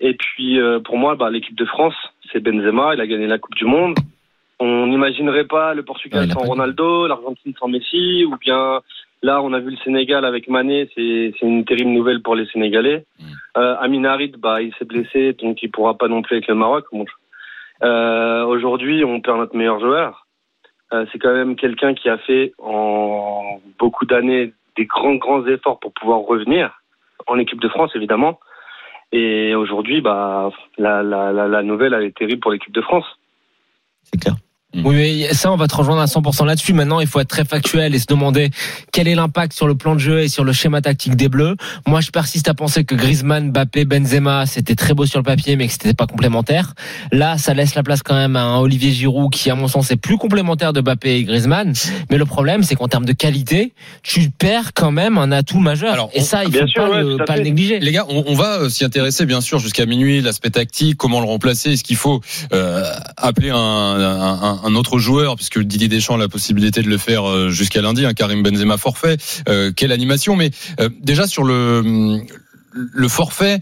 Et 0.00 0.14
puis, 0.14 0.60
euh, 0.60 0.80
pour 0.80 0.98
moi, 0.98 1.16
bah, 1.16 1.30
l'équipe 1.30 1.56
de 1.56 1.64
France, 1.64 1.94
c'est 2.30 2.40
Benzema. 2.40 2.94
Il 2.94 3.00
a 3.00 3.06
gagné 3.06 3.26
la 3.26 3.38
Coupe 3.38 3.54
du 3.54 3.64
Monde. 3.64 3.96
On 4.60 4.86
n'imaginerait 4.86 5.46
pas 5.46 5.72
le 5.74 5.82
Portugal 5.82 6.30
sans 6.30 6.40
Ronaldo, 6.40 7.06
l'Argentine 7.06 7.54
sans 7.58 7.68
Messi, 7.68 8.24
ou 8.24 8.36
bien 8.36 8.80
là, 9.24 9.42
on 9.42 9.52
a 9.54 9.58
vu 9.58 9.70
le 9.70 9.76
Sénégal 9.78 10.24
avec 10.24 10.48
Mané. 10.48 10.88
C'est 10.94 11.32
une 11.42 11.64
terrible 11.64 11.90
nouvelle 11.90 12.22
pour 12.22 12.36
les 12.36 12.46
Sénégalais. 12.46 13.04
Mm. 13.18 13.24
Euh, 13.56 13.76
Amin 13.80 14.04
Harid, 14.04 14.36
bah, 14.36 14.60
il 14.60 14.72
s'est 14.74 14.84
blessé, 14.84 15.32
donc 15.32 15.62
il 15.62 15.70
pourra 15.70 15.96
pas 15.96 16.08
non 16.08 16.22
plus 16.22 16.36
avec 16.36 16.46
le 16.46 16.54
Maroc. 16.54 16.84
Bon, 16.92 17.06
euh, 17.82 18.44
Aujourd'hui, 18.44 19.02
on 19.02 19.20
perd 19.20 19.38
notre 19.38 19.56
meilleur 19.56 19.80
joueur. 19.80 20.26
Euh, 20.92 21.06
c'est 21.10 21.18
quand 21.18 21.32
même 21.32 21.56
quelqu'un 21.56 21.94
qui 21.94 22.08
a 22.08 22.18
fait 22.18 22.52
en 22.58 23.60
beaucoup 23.78 24.04
d'années 24.04 24.52
des 24.76 24.84
grands 24.84 25.14
grands 25.14 25.46
efforts 25.46 25.80
pour 25.80 25.92
pouvoir 25.94 26.20
revenir 26.20 26.82
en 27.26 27.38
équipe 27.38 27.60
de 27.60 27.68
France 27.68 27.92
évidemment. 27.94 28.38
Et 29.10 29.54
aujourd'hui, 29.54 30.02
bah 30.02 30.50
la, 30.76 31.02
la, 31.02 31.32
la, 31.32 31.48
la 31.48 31.62
nouvelle 31.62 31.94
elle 31.94 32.04
est 32.04 32.16
terrible 32.16 32.40
pour 32.40 32.52
l'équipe 32.52 32.72
de 32.74 32.82
France. 32.82 33.06
C'est 34.02 34.20
clair. 34.20 34.34
Oui, 34.84 34.94
mais 35.28 35.34
ça, 35.34 35.52
on 35.52 35.56
va 35.56 35.66
te 35.68 35.74
rejoindre 35.76 36.00
à 36.00 36.06
100% 36.06 36.46
là-dessus. 36.46 36.72
Maintenant, 36.72 37.00
il 37.00 37.06
faut 37.06 37.20
être 37.20 37.28
très 37.28 37.44
factuel 37.44 37.94
et 37.94 37.98
se 37.98 38.06
demander 38.06 38.50
quel 38.92 39.08
est 39.08 39.14
l'impact 39.14 39.52
sur 39.52 39.66
le 39.66 39.74
plan 39.74 39.94
de 39.94 40.00
jeu 40.00 40.20
et 40.20 40.28
sur 40.28 40.44
le 40.44 40.52
schéma 40.52 40.80
tactique 40.80 41.16
des 41.16 41.28
Bleus. 41.28 41.56
Moi, 41.86 42.00
je 42.00 42.10
persiste 42.10 42.48
à 42.48 42.54
penser 42.54 42.84
que 42.84 42.94
Griezmann, 42.94 43.50
Mbappé, 43.50 43.84
Benzema, 43.84 44.46
c'était 44.46 44.74
très 44.74 44.94
beau 44.94 45.06
sur 45.06 45.18
le 45.18 45.24
papier, 45.24 45.56
mais 45.56 45.66
que 45.66 45.72
c'était 45.72 45.94
pas 45.94 46.06
complémentaire. 46.06 46.74
Là, 47.12 47.38
ça 47.38 47.54
laisse 47.54 47.74
la 47.74 47.82
place 47.82 48.02
quand 48.02 48.14
même 48.14 48.36
à 48.36 48.42
un 48.42 48.58
Olivier 48.58 48.90
Giroud 48.92 49.32
qui, 49.32 49.50
à 49.50 49.54
mon 49.54 49.68
sens, 49.68 49.90
est 49.90 49.96
plus 49.96 50.18
complémentaire 50.18 50.72
de 50.72 50.80
Mbappé 50.80 51.16
et 51.16 51.24
Griezmann. 51.24 51.72
Mais 52.10 52.18
le 52.18 52.24
problème, 52.26 52.62
c'est 52.62 52.74
qu'en 52.74 52.88
termes 52.88 53.04
de 53.06 53.12
qualité, 53.12 53.74
tu 54.02 54.30
perds 54.30 54.72
quand 54.74 54.90
même 54.92 55.18
un 55.18 55.30
atout 55.32 55.60
majeur. 55.60 55.92
Alors, 55.92 56.10
et 56.14 56.20
ça, 56.20 56.44
il 56.44 56.52
faut 56.52 56.66
sûr, 56.66 56.82
pas, 56.82 56.90
ouais, 56.90 57.02
le, 57.02 57.24
pas 57.24 57.38
négliger. 57.38 57.78
Les 57.80 57.92
gars, 57.92 58.06
on, 58.08 58.24
on 58.26 58.34
va 58.34 58.60
euh, 58.60 58.68
s'y 58.68 58.84
intéresser 58.84 59.26
bien 59.26 59.40
sûr 59.40 59.58
jusqu'à 59.58 59.86
minuit, 59.86 60.20
l'aspect 60.20 60.50
tactique, 60.50 60.96
comment 60.96 61.20
le 61.20 61.26
remplacer, 61.26 61.72
est-ce 61.72 61.84
qu'il 61.84 61.96
faut 61.96 62.20
euh, 62.52 62.84
appeler 63.16 63.50
un, 63.50 63.56
un, 63.56 64.42
un- 64.63 64.63
un 64.64 64.74
autre 64.74 64.98
joueur, 64.98 65.36
puisque 65.36 65.60
Didier 65.60 65.88
Deschamps 65.88 66.14
a 66.14 66.18
la 66.18 66.28
possibilité 66.28 66.82
de 66.82 66.88
le 66.88 66.98
faire 66.98 67.28
euh, 67.28 67.50
jusqu'à 67.50 67.82
lundi, 67.82 68.04
un 68.04 68.14
Karim 68.14 68.42
Benzema 68.42 68.78
forfait, 68.78 69.18
euh, 69.48 69.70
quelle 69.74 69.92
animation, 69.92 70.36
mais 70.36 70.50
euh, 70.80 70.88
déjà 71.00 71.26
sur 71.26 71.44
le, 71.44 72.22
forfait, 73.08 73.60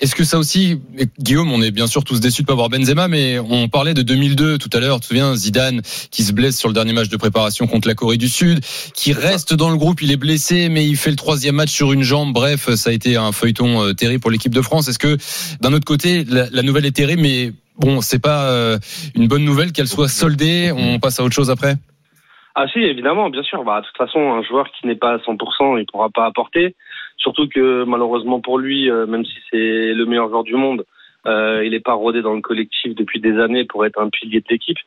est-ce 0.00 0.14
que 0.14 0.24
ça 0.24 0.38
aussi, 0.38 0.80
Guillaume, 1.18 1.52
on 1.52 1.60
est 1.60 1.70
bien 1.70 1.86
sûr 1.86 2.04
tous 2.04 2.20
déçus 2.20 2.42
de 2.42 2.46
pas 2.46 2.54
voir 2.54 2.70
Benzema, 2.70 3.08
mais 3.08 3.38
on 3.38 3.68
parlait 3.68 3.94
de 3.94 4.02
2002 4.02 4.56
tout 4.56 4.70
à 4.72 4.80
l'heure, 4.80 4.96
tu 4.96 5.02
te 5.02 5.06
souviens, 5.08 5.36
Zidane 5.36 5.82
qui 6.10 6.22
se 6.22 6.32
blesse 6.32 6.56
sur 6.56 6.68
le 6.68 6.74
dernier 6.74 6.92
match 6.92 7.08
de 7.08 7.16
préparation 7.16 7.66
contre 7.66 7.88
la 7.88 7.94
Corée 7.94 8.16
du 8.16 8.28
Sud, 8.28 8.60
qui 8.94 9.12
reste 9.12 9.54
dans 9.54 9.70
le 9.70 9.76
groupe, 9.76 10.00
il 10.00 10.10
est 10.12 10.16
blessé, 10.16 10.68
mais 10.68 10.86
il 10.86 10.96
fait 10.96 11.10
le 11.10 11.16
troisième 11.16 11.56
match 11.56 11.70
sur 11.70 11.92
une 11.92 12.02
jambe. 12.02 12.32
Bref, 12.32 12.74
ça 12.74 12.90
a 12.90 12.92
été 12.92 13.16
un 13.16 13.32
feuilleton 13.32 13.92
terrible 13.94 14.20
pour 14.20 14.30
l'équipe 14.30 14.54
de 14.54 14.62
France. 14.62 14.88
Est-ce 14.88 15.00
que 15.00 15.18
d'un 15.60 15.72
autre 15.72 15.84
côté, 15.84 16.24
la, 16.24 16.48
la 16.50 16.62
nouvelle 16.62 16.86
est 16.86 16.92
terrible, 16.92 17.22
mais 17.22 17.52
bon, 17.78 18.00
c'est 18.00 18.22
pas 18.22 18.50
euh, 18.50 18.78
une 19.14 19.28
bonne 19.28 19.44
nouvelle 19.44 19.72
qu'elle 19.72 19.86
soit 19.86 20.08
soldée. 20.08 20.72
On 20.76 20.98
passe 20.98 21.20
à 21.20 21.24
autre 21.24 21.34
chose 21.34 21.50
après. 21.50 21.74
Ah 22.54 22.66
si, 22.72 22.80
évidemment, 22.80 23.30
bien 23.30 23.42
sûr. 23.42 23.64
Bah, 23.64 23.80
de 23.80 23.86
toute 23.86 23.96
façon, 23.96 24.20
un 24.32 24.42
joueur 24.42 24.70
qui 24.72 24.86
n'est 24.86 24.96
pas 24.96 25.14
à 25.14 25.16
100%, 25.18 25.78
il 25.78 25.86
pourra 25.86 26.10
pas 26.10 26.26
apporter. 26.26 26.74
Surtout 27.16 27.48
que 27.48 27.84
malheureusement 27.84 28.40
pour 28.40 28.58
lui, 28.58 28.90
euh, 28.90 29.06
même 29.06 29.24
si 29.24 29.36
c'est 29.50 29.92
le 29.94 30.04
meilleur 30.06 30.28
joueur 30.28 30.44
du 30.44 30.54
monde, 30.54 30.84
euh, 31.26 31.64
il 31.64 31.70
n'est 31.70 31.80
pas 31.80 31.94
rodé 31.94 32.22
dans 32.22 32.34
le 32.34 32.40
collectif 32.40 32.94
depuis 32.94 33.20
des 33.20 33.38
années 33.38 33.64
pour 33.64 33.84
être 33.84 34.00
un 34.00 34.08
pilier 34.08 34.40
de 34.40 34.46
l'équipe. 34.50 34.78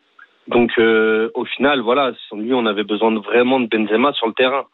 Donc 0.47 0.71
au 0.79 1.45
final, 1.45 1.81
voilà, 1.81 2.13
lui, 2.33 2.53
on 2.53 2.65
avait 2.65 2.83
besoin 2.83 3.11
de, 3.11 3.19
vraiment 3.19 3.59
de 3.59 3.67
Benzema 3.67 4.11
sur 4.13 4.27
le 4.27 4.33
terrain. 4.33 4.65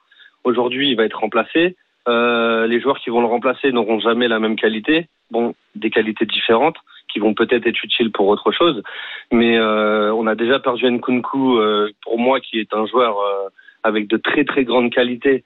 Aujourd'hui, 0.43 0.89
il 0.89 0.95
va 0.95 1.03
être 1.03 1.19
remplacé. 1.19 1.75
Les 2.07 2.81
joueurs 2.81 2.99
qui 2.99 3.09
vont 3.09 3.19
le 3.19 3.27
remplacer 3.27 3.71
n'auront 3.73 3.99
jamais 3.99 4.29
la 4.29 4.39
même 4.39 4.55
qualité. 4.55 5.07
Bon, 5.29 5.53
des 5.75 5.89
qualités 5.89 6.25
différentes 6.25 6.77
qui 7.11 7.19
vont 7.19 7.33
peut-être 7.33 7.65
être 7.67 7.83
utiles 7.83 8.11
pour 8.11 8.27
autre 8.27 8.51
chose. 8.51 8.83
Mais 9.31 9.57
euh, 9.57 10.13
on 10.13 10.27
a 10.27 10.35
déjà 10.35 10.59
perdu 10.59 10.89
Nkunku, 10.89 11.57
euh, 11.57 11.89
pour 12.03 12.19
moi, 12.19 12.39
qui 12.39 12.59
est 12.59 12.73
un 12.73 12.85
joueur 12.85 13.19
euh, 13.19 13.49
avec 13.83 14.07
de 14.07 14.17
très 14.17 14.43
très 14.45 14.63
grandes 14.63 14.91
qualités. 14.91 15.43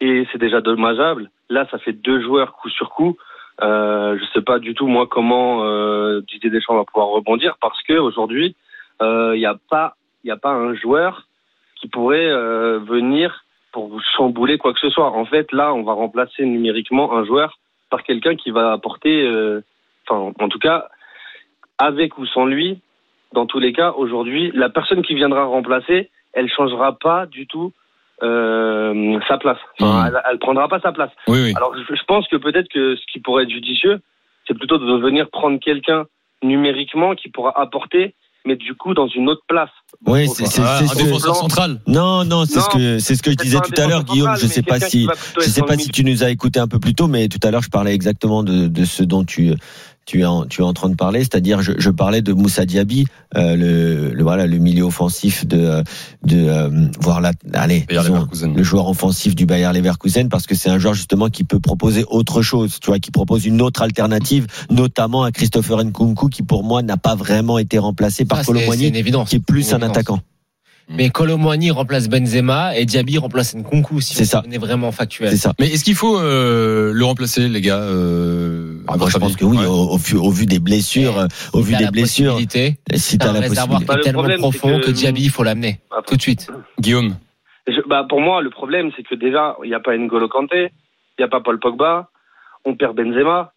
Et 0.00 0.26
c'est 0.32 0.38
déjà 0.38 0.60
dommageable. 0.60 1.30
Là, 1.48 1.66
ça 1.70 1.78
fait 1.78 1.92
deux 1.92 2.20
joueurs 2.20 2.52
coup 2.52 2.68
sur 2.68 2.90
coup. 2.90 3.16
Euh, 3.62 4.18
je 4.18 4.24
sais 4.32 4.42
pas 4.42 4.58
du 4.58 4.74
tout 4.74 4.88
moi 4.88 5.06
comment 5.08 5.62
euh, 5.62 6.20
Didier 6.22 6.50
Deschamps 6.50 6.74
va 6.74 6.84
pouvoir 6.84 7.08
rebondir 7.08 7.56
parce 7.60 7.80
que 7.84 7.92
aujourd'hui, 7.92 8.56
il 9.00 9.38
n'y 9.38 9.46
a 9.46 9.56
pas, 9.70 9.94
il 10.24 10.30
a 10.30 10.36
pas 10.36 10.50
un 10.50 10.74
joueur 10.74 11.28
qui 11.84 11.88
pourrait 11.88 12.30
euh, 12.30 12.78
venir 12.78 13.44
pour 13.70 14.00
chambouler 14.16 14.56
quoi 14.56 14.72
que 14.72 14.80
ce 14.80 14.88
soit. 14.88 15.10
En 15.10 15.26
fait, 15.26 15.52
là, 15.52 15.74
on 15.74 15.82
va 15.82 15.92
remplacer 15.92 16.44
numériquement 16.46 17.12
un 17.14 17.24
joueur 17.24 17.58
par 17.90 18.02
quelqu'un 18.02 18.36
qui 18.36 18.50
va 18.50 18.72
apporter, 18.72 19.26
euh, 19.26 19.60
enfin, 20.08 20.32
en 20.38 20.48
tout 20.48 20.58
cas, 20.58 20.88
avec 21.78 22.18
ou 22.18 22.26
sans 22.26 22.46
lui, 22.46 22.80
dans 23.32 23.46
tous 23.46 23.58
les 23.58 23.72
cas, 23.72 23.92
aujourd'hui, 23.92 24.50
la 24.54 24.68
personne 24.68 25.02
qui 25.02 25.14
viendra 25.14 25.44
remplacer, 25.44 26.10
elle 26.32 26.48
changera 26.50 26.98
pas 26.98 27.26
du 27.26 27.46
tout 27.46 27.72
euh, 28.22 29.18
sa 29.28 29.38
place. 29.38 29.58
Enfin, 29.80 30.04
Mmh. 30.04 30.06
elle, 30.06 30.22
elle 30.32 30.38
prendra 30.38 30.68
pas 30.68 30.80
sa 30.80 30.92
place. 30.92 31.10
Oui, 31.28 31.38
oui. 31.42 31.52
Alors, 31.56 31.74
je, 31.76 31.94
je 31.94 32.02
pense 32.06 32.26
que 32.28 32.36
peut-être 32.36 32.68
que 32.68 32.96
ce 32.96 33.02
qui 33.12 33.18
pourrait 33.20 33.42
être 33.44 33.50
judicieux, 33.50 34.00
c'est 34.46 34.54
plutôt 34.56 34.78
de 34.78 35.00
venir 35.00 35.28
prendre 35.30 35.58
quelqu'un 35.58 36.04
numériquement 36.42 37.14
qui 37.14 37.28
pourra 37.28 37.58
apporter, 37.58 38.14
mais 38.46 38.56
du 38.56 38.74
coup 38.74 38.92
dans 38.94 39.08
une 39.08 39.28
autre 39.30 39.42
place. 39.48 39.70
Oui, 40.06 40.28
c'est 40.28 40.44
Ah, 40.62 40.80
ce 40.86 40.92
que- 40.96 41.02
défenseur 41.04 41.34
central. 41.34 41.80
Non, 41.86 42.24
non, 42.24 42.44
c'est 42.44 42.60
ce 42.60 42.68
que 42.68 42.98
c'est 42.98 43.14
ce 43.16 43.22
que 43.22 43.30
je 43.30 43.36
disais 43.36 43.58
tout 43.60 43.72
à 43.80 43.86
l'heure, 43.88 44.04
Guillaume. 44.04 44.36
Je 44.38 44.46
sais 44.46 44.62
pas 44.62 44.78
si 44.78 45.08
je 45.36 45.40
sais 45.40 45.62
pas 45.62 45.76
si 45.76 45.88
tu 45.90 46.04
nous 46.04 46.22
as 46.22 46.30
écouté 46.30 46.60
un 46.60 46.68
peu 46.68 46.78
plus 46.78 46.94
tôt, 46.94 47.08
mais 47.08 47.28
tout 47.28 47.38
à 47.42 47.50
l'heure 47.50 47.62
je 47.62 47.70
parlais 47.70 47.94
exactement 47.94 48.42
de, 48.42 48.68
de 48.68 48.84
ce 48.84 49.02
dont 49.02 49.24
tu 49.24 49.52
tu 50.06 50.20
es 50.20 50.24
en, 50.24 50.44
tu 50.46 50.60
es 50.60 50.64
en 50.64 50.72
train 50.74 50.88
de 50.90 50.96
parler, 50.96 51.20
c'est-à-dire 51.20 51.62
je, 51.62 51.72
je 51.78 51.90
parlais 51.90 52.20
de 52.22 52.32
Moussa 52.32 52.66
Diaby, 52.66 53.06
euh, 53.36 53.56
le, 53.56 54.10
le 54.14 54.22
voilà 54.22 54.46
le 54.46 54.58
milieu 54.58 54.84
offensif 54.84 55.46
de 55.46 55.82
de 56.24 56.36
euh, 56.48 56.70
voir 57.00 57.20
la 57.20 57.32
allez 57.54 57.80
Bayer 57.88 58.00
disons, 58.00 58.14
Leverkusen. 58.14 58.54
le 58.54 58.62
joueur 58.62 58.88
offensif 58.88 59.34
du 59.34 59.46
Bayer 59.46 59.70
Leverkusen 59.72 60.28
parce 60.28 60.46
que 60.46 60.54
c'est 60.54 60.68
un 60.70 60.78
joueur 60.78 60.94
justement 60.94 61.28
qui 61.28 61.44
peut 61.44 61.60
proposer 61.60 62.04
autre 62.08 62.42
chose, 62.42 62.78
tu 62.80 62.88
vois, 62.88 62.98
qui 62.98 63.10
propose 63.10 63.46
une 63.46 63.62
autre 63.62 63.82
alternative, 63.82 64.46
notamment 64.70 65.22
à 65.24 65.32
Christopher 65.32 65.82
Nkunku 65.84 66.28
qui 66.28 66.42
pour 66.42 66.64
moi 66.64 66.82
n'a 66.82 66.96
pas 66.96 67.14
vraiment 67.14 67.58
été 67.58 67.78
remplacé 67.78 68.24
par 68.24 68.38
c'est 68.40 68.46
Colomboigny 68.46 68.92
qui 68.92 69.36
est 69.36 69.40
plus 69.40 69.68
Une 69.68 69.74
un 69.74 69.78
évidence. 69.78 69.90
attaquant. 69.90 70.20
Mais 70.88 71.08
Colomboigny 71.08 71.70
remplace 71.70 72.08
Benzema 72.08 72.76
et 72.76 72.84
Diaby 72.84 73.16
remplace 73.18 73.54
Nkunku 73.54 74.00
si 74.02 74.14
C'est 74.14 74.26
ça. 74.26 74.42
on 74.46 74.50
est 74.50 74.58
vraiment 74.58 74.92
factuel. 74.92 75.30
C'est 75.30 75.36
ça. 75.38 75.54
Mais 75.58 75.68
est-ce 75.68 75.82
qu'il 75.82 75.94
faut 75.94 76.18
euh, 76.18 76.92
le 76.92 77.04
remplacer, 77.04 77.48
les 77.48 77.60
gars 77.62 77.78
euh, 77.80 78.78
Ah, 78.86 78.96
moi, 78.98 79.08
je 79.10 79.16
pense 79.16 79.34
que 79.36 79.44
oui, 79.46 79.56
Ouais. 79.56 79.66
au, 79.66 79.92
au 79.92 79.96
vu, 79.96 80.16
au 80.16 80.30
vu 80.30 80.44
des 80.44 80.58
blessures, 80.58 81.26
au 81.54 81.60
vu 81.62 81.74
des 81.74 81.84
la 81.84 81.90
blessures, 81.90 82.32
possibilité. 82.34 82.76
si 82.94 83.16
T'as 83.16 83.24
t'as 83.26 83.30
un 83.30 83.34
la 83.34 83.40
réservoir 83.40 83.80
possibilité. 83.80 83.86
Bah, 83.86 83.96
le 83.96 84.02
tellement 84.02 84.18
problème, 84.20 84.40
profond 84.40 84.78
que, 84.80 84.86
que- 84.86 84.90
Diaby, 84.90 85.22
il 85.24 85.30
faut 85.30 85.42
l'amener 85.42 85.80
tout 86.06 86.16
de 86.16 86.22
suite. 86.22 86.48
Guillaume. 86.78 87.16
Je- 87.66 87.80
bah, 87.88 88.04
pour 88.06 88.20
moi, 88.20 88.42
le 88.42 88.50
problème, 88.50 88.90
c'est 88.94 89.02
que 89.04 89.14
déjà, 89.14 89.56
il 89.64 89.68
n'y 89.70 89.74
a 89.74 89.80
pas 89.80 89.96
N'Golo 89.96 90.28
Kanté, 90.28 90.70
il 91.18 91.20
n'y 91.20 91.24
a 91.24 91.28
pas 91.28 91.40
Paul 91.40 91.58
Pogba, 91.58 92.10
on 92.66 92.76
perd 92.76 92.94
Benzema, 92.94 93.53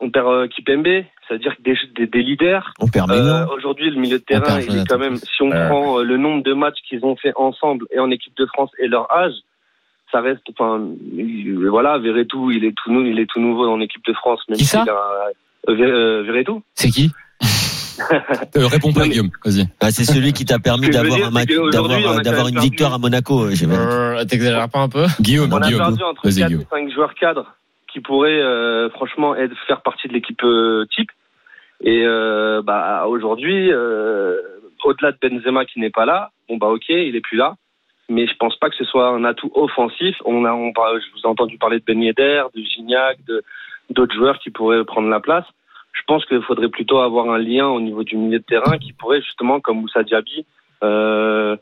on 0.00 0.10
perd 0.10 0.26
euh, 0.26 0.48
Kipembe, 0.48 1.04
c'est-à-dire 1.28 1.54
des, 1.60 1.76
des, 1.96 2.06
des 2.06 2.22
leaders. 2.22 2.72
On 2.80 2.88
perd 2.88 3.10
Euh. 3.10 3.46
Aujourd'hui, 3.56 3.90
le 3.90 4.00
milieu 4.00 4.18
de 4.18 4.24
terrain, 4.24 4.60
il 4.60 4.76
est 4.78 4.86
quand 4.88 4.98
même, 4.98 5.16
si 5.16 5.42
on 5.42 5.50
Euh. 5.52 5.68
prend 5.68 5.98
euh, 6.00 6.02
le 6.04 6.16
nombre 6.16 6.42
de 6.42 6.52
matchs 6.54 6.78
qu'ils 6.88 7.04
ont 7.04 7.16
fait 7.16 7.32
ensemble 7.36 7.86
et 7.92 7.98
en 7.98 8.10
équipe 8.10 8.36
de 8.36 8.46
France 8.46 8.70
et 8.78 8.88
leur 8.88 9.10
âge, 9.14 9.34
ça 10.12 10.20
reste, 10.20 10.42
enfin, 10.50 10.82
il- 11.16 11.68
voilà, 11.68 11.98
Verretou, 11.98 12.50
il 12.50 12.64
est 12.64 12.74
tout 12.76 12.90
nou, 12.90 13.02
il 13.06 13.18
est 13.20 13.26
tout 13.26 13.40
nouveau 13.40 13.64
dans 13.66 13.76
l'équipe 13.76 14.04
de 14.06 14.12
France, 14.12 14.40
même 14.48 14.58
Qui 14.58 14.64
ça 14.64 14.80
s'il 14.80 14.90
a- 14.90 15.32
euh, 15.68 15.72
euh, 16.18 16.22
Verretou. 16.24 16.62
C'est 16.74 16.88
qui 16.90 17.10
Euh, 18.56 18.66
réponds 18.66 18.92
pas, 18.94 19.06
Guillaume. 19.06 19.28
Vas-y. 19.44 19.66
Ah, 19.80 19.90
c'est 19.90 20.04
celui 20.04 20.32
qui 20.32 20.46
t'a 20.46 20.58
permis 20.58 20.88
d'avoir 20.88 21.18
un 21.18 22.48
une 22.48 22.58
victoire 22.60 22.94
à 22.94 22.98
Monaco. 22.98 23.44
Euh, 23.44 24.24
T'exagères 24.24 24.68
pas 24.70 24.78
un 24.80 24.88
peu 24.88 25.04
Guillaume, 25.20 25.52
On 25.52 25.56
a 25.58 25.66
Guillaume. 25.66 25.80
perdu 25.80 26.02
entre 26.04 26.22
Vas-y, 26.24 26.38
4 26.40 26.46
Guillaume. 26.48 26.62
et 26.62 26.66
5 26.70 26.90
joueurs 26.94 27.14
cadres 27.14 27.54
qui 27.92 28.00
pourraient 28.00 28.40
euh, 28.40 28.90
franchement 28.90 29.34
être, 29.34 29.56
faire 29.66 29.82
partie 29.82 30.08
de 30.08 30.12
l'équipe 30.12 30.42
euh, 30.44 30.86
type. 30.94 31.10
Et 31.82 32.04
euh, 32.04 32.62
bah, 32.62 33.06
aujourd'hui, 33.06 33.72
au-delà 34.84 35.12
de 35.12 35.18
Benzema 35.20 35.64
qui 35.64 35.80
n'est 35.80 35.90
pas 35.90 36.04
là, 36.04 36.30
bon 36.48 36.56
bah 36.56 36.68
ok, 36.68 36.88
il 36.88 37.16
est 37.16 37.20
plus 37.20 37.36
là. 37.36 37.54
Mais 38.08 38.26
je 38.26 38.34
pense 38.36 38.56
pas 38.56 38.68
que 38.68 38.76
ce 38.76 38.84
soit 38.84 39.08
un 39.08 39.24
atout 39.24 39.52
offensif. 39.54 40.16
On 40.24 40.44
a, 40.44 40.52
on, 40.52 40.72
je 40.74 41.12
vous 41.12 41.20
ai 41.24 41.26
entendu 41.26 41.58
parler 41.58 41.78
de 41.78 41.84
Ben 41.84 42.02
Yedder, 42.02 42.42
de 42.54 42.60
Gignac, 42.60 43.18
de 43.24 43.42
d'autres 43.88 44.14
joueurs 44.14 44.38
qui 44.38 44.50
pourraient 44.50 44.84
prendre 44.84 45.08
la 45.08 45.20
place. 45.20 45.46
Je 45.92 46.02
pense 46.06 46.24
qu'il 46.26 46.42
faudrait 46.42 46.68
plutôt 46.68 46.98
avoir 46.98 47.30
un 47.30 47.38
lien 47.38 47.68
au 47.68 47.80
niveau 47.80 48.04
du 48.04 48.16
milieu 48.16 48.38
de 48.38 48.44
terrain 48.44 48.78
qui 48.78 48.92
pourrait 48.92 49.22
justement, 49.22 49.60
comme 49.60 49.80
Moussa 49.80 50.02
Diaby, 50.02 50.44
euh, 50.82 51.56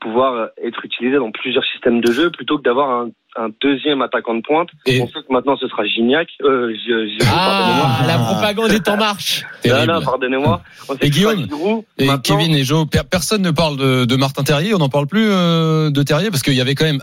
pouvoir 0.00 0.48
être 0.64 0.84
utilisé 0.84 1.16
dans 1.16 1.30
plusieurs 1.30 1.64
systèmes 1.64 2.00
de 2.00 2.10
jeu 2.12 2.30
plutôt 2.30 2.58
que 2.58 2.62
d'avoir 2.62 2.90
un, 2.90 3.08
un 3.36 3.48
deuxième 3.62 4.02
attaquant 4.02 4.34
de 4.34 4.40
pointe. 4.42 4.68
Et- 4.86 5.00
On 5.00 5.06
sait 5.06 5.12
que 5.26 5.32
maintenant 5.32 5.56
ce 5.56 5.68
sera 5.68 5.84
Gignac. 5.86 6.28
Euh, 6.42 6.74
Giroud, 6.84 7.10
Ah, 7.32 8.02
la 8.06 8.14
Ah. 8.14 8.32
propagande 8.32 8.72
est 8.72 8.88
en 8.88 8.96
marche. 8.96 9.44
Terrible. 9.62 9.92
Non, 9.92 10.00
non, 10.00 10.04
pardonnez-moi. 10.04 10.62
On 10.88 10.92
sait 10.94 10.98
Et 11.06 11.10
Guillaume 11.10 11.46
Giroud. 11.46 11.84
Et 11.98 12.06
Maintenant, 12.06 12.36
Kevin 12.38 12.54
et 12.56 12.64
Joe, 12.64 12.86
per- 12.88 13.02
personne 13.08 13.42
ne 13.42 13.50
parle 13.52 13.76
de, 13.76 14.04
de 14.04 14.16
Martin 14.16 14.42
Terrier, 14.42 14.74
on 14.74 14.78
n'en 14.78 14.88
parle 14.88 15.06
plus 15.06 15.28
euh, 15.30 15.90
de 15.90 16.02
Terrier 16.02 16.30
parce 16.30 16.42
qu'il 16.42 16.54
y 16.54 16.60
avait 16.60 16.74
quand 16.74 16.84
même 16.86 17.02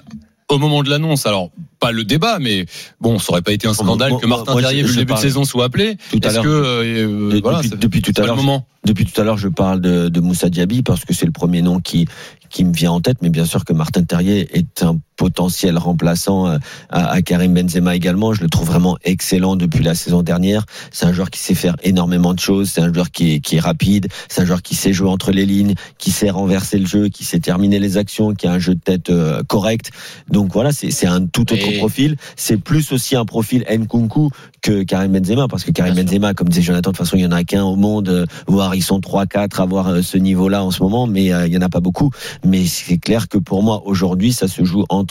au 0.49 0.57
moment 0.57 0.81
de 0.81 0.89
l'annonce, 0.89 1.27
alors 1.27 1.51
pas 1.79 1.91
le 1.91 2.03
débat, 2.03 2.39
mais 2.39 2.65
bon, 2.99 3.19
ça 3.19 3.31
aurait 3.33 3.43
pas 3.43 3.51
été 3.51 3.67
un 3.67 3.73
scandale 3.75 4.09
Moi, 4.09 4.19
que 4.19 4.25
Martin 4.25 4.53
moi, 4.53 4.61
Terrier, 4.63 4.81
vu 4.81 4.89
le 4.89 4.95
début 4.95 5.13
de 5.13 5.19
saison, 5.19 5.43
soit 5.43 5.65
appelé. 5.65 5.95
Tout 6.11 6.19
à 6.23 6.31
l'heure. 6.31 6.43
euh, 6.47 7.39
voilà, 7.43 7.59
depuis, 7.61 7.77
depuis 7.77 8.01
tout 8.01 8.13
à 8.19 8.25
l'heure, 8.25 8.35
Depuis 8.83 9.05
tout 9.05 9.21
à 9.21 9.23
l'heure, 9.23 9.37
je 9.37 9.47
parle 9.47 9.79
de, 9.79 10.09
de 10.09 10.19
Moussa 10.19 10.49
Diaby 10.49 10.81
parce 10.81 11.05
que 11.05 11.13
c'est 11.13 11.27
le 11.27 11.31
premier 11.31 11.61
nom 11.61 11.79
qui 11.79 12.07
qui 12.49 12.65
me 12.65 12.73
vient 12.73 12.91
en 12.91 13.01
tête, 13.01 13.17
mais 13.21 13.29
bien 13.29 13.45
sûr 13.45 13.65
que 13.65 13.73
Martin 13.73 14.03
Terrier 14.03 14.47
est 14.57 14.83
un 14.83 14.99
potentiel 15.19 15.77
remplaçant 15.77 16.47
euh, 16.47 16.57
à, 16.89 17.09
à 17.11 17.21
Karim 17.21 17.53
Benzema 17.53 17.93
également. 17.93 18.31
Je 18.33 18.41
le 18.41 18.47
trouve 18.49 18.67
vraiment 18.67 18.97
excellent 19.03 19.57
depuis 19.57 19.83
la 19.83 19.93
saison 19.93 20.23
dernière. 20.23 20.65
C'est 20.91 21.05
un 21.05 21.11
joueur 21.11 21.29
qui 21.29 21.39
sait 21.39 21.55
faire 21.55 21.75
énormément 21.83 22.33
de 22.33 22.39
choses. 22.39 22.71
C'est 22.71 22.81
un 22.81 22.91
joueur 22.93 23.11
qui 23.11 23.33
est, 23.33 23.39
qui 23.41 23.57
est 23.57 23.59
rapide. 23.59 24.07
C'est 24.29 24.41
un 24.41 24.45
joueur 24.45 24.61
qui 24.61 24.75
sait 24.75 24.93
jouer 24.93 25.09
entre 25.09 25.31
les 25.31 25.45
lignes, 25.45 25.73
qui 25.97 26.11
sait 26.11 26.29
renverser 26.29 26.77
le 26.79 26.85
jeu, 26.87 27.09
qui 27.09 27.25
sait 27.25 27.39
terminer 27.41 27.79
les 27.79 27.97
actions, 27.97 28.33
qui 28.33 28.47
a 28.47 28.53
un 28.53 28.59
jeu 28.59 28.75
de 28.75 28.79
tête 28.79 29.09
euh, 29.09 29.43
correct. 29.47 29.91
Donc 30.29 30.53
voilà, 30.53 30.71
c'est 30.71 31.05
un 31.07 31.25
tout 31.25 31.51
autre 31.51 31.67
Et- 31.69 31.77
profil. 31.79 32.15
C'est 32.37 32.57
plus 32.57 32.93
aussi 32.93 33.17
un 33.17 33.25
profil 33.25 33.65
Nkunku 33.69 34.29
que 34.61 34.83
Karim 34.83 35.11
Benzema 35.11 35.47
parce 35.49 35.65
que 35.65 35.71
Karim 35.71 35.93
Bien 35.95 36.03
sûr. 36.03 36.11
Benzema, 36.13 36.33
comme 36.33 36.47
disait 36.47 36.61
Jonathan, 36.61 36.91
de 36.91 36.95
toute 36.97 37.05
façon, 37.05 37.17
il 37.17 37.23
y 37.23 37.25
en 37.25 37.31
a 37.33 37.43
qu'un 37.43 37.63
au 37.63 37.75
monde, 37.75 38.07
euh, 38.09 38.25
voire 38.47 38.73
ils 38.75 38.83
sont 38.83 39.01
trois, 39.01 39.25
quatre 39.25 39.59
à 39.59 39.63
avoir 39.63 39.87
euh, 39.89 40.01
ce 40.01 40.17
niveau-là 40.17 40.63
en 40.63 40.71
ce 40.71 40.81
moment, 40.81 41.07
mais 41.07 41.33
euh, 41.33 41.45
il 41.47 41.53
y 41.53 41.57
en 41.57 41.61
a 41.61 41.69
pas 41.69 41.81
beaucoup. 41.81 42.09
Mais 42.45 42.65
c'est 42.65 42.97
clair 42.97 43.27
que 43.27 43.37
pour 43.37 43.63
moi, 43.63 43.81
aujourd'hui, 43.85 44.31
ça 44.33 44.47
se 44.47 44.63
joue 44.63 44.85
entre, 44.89 45.08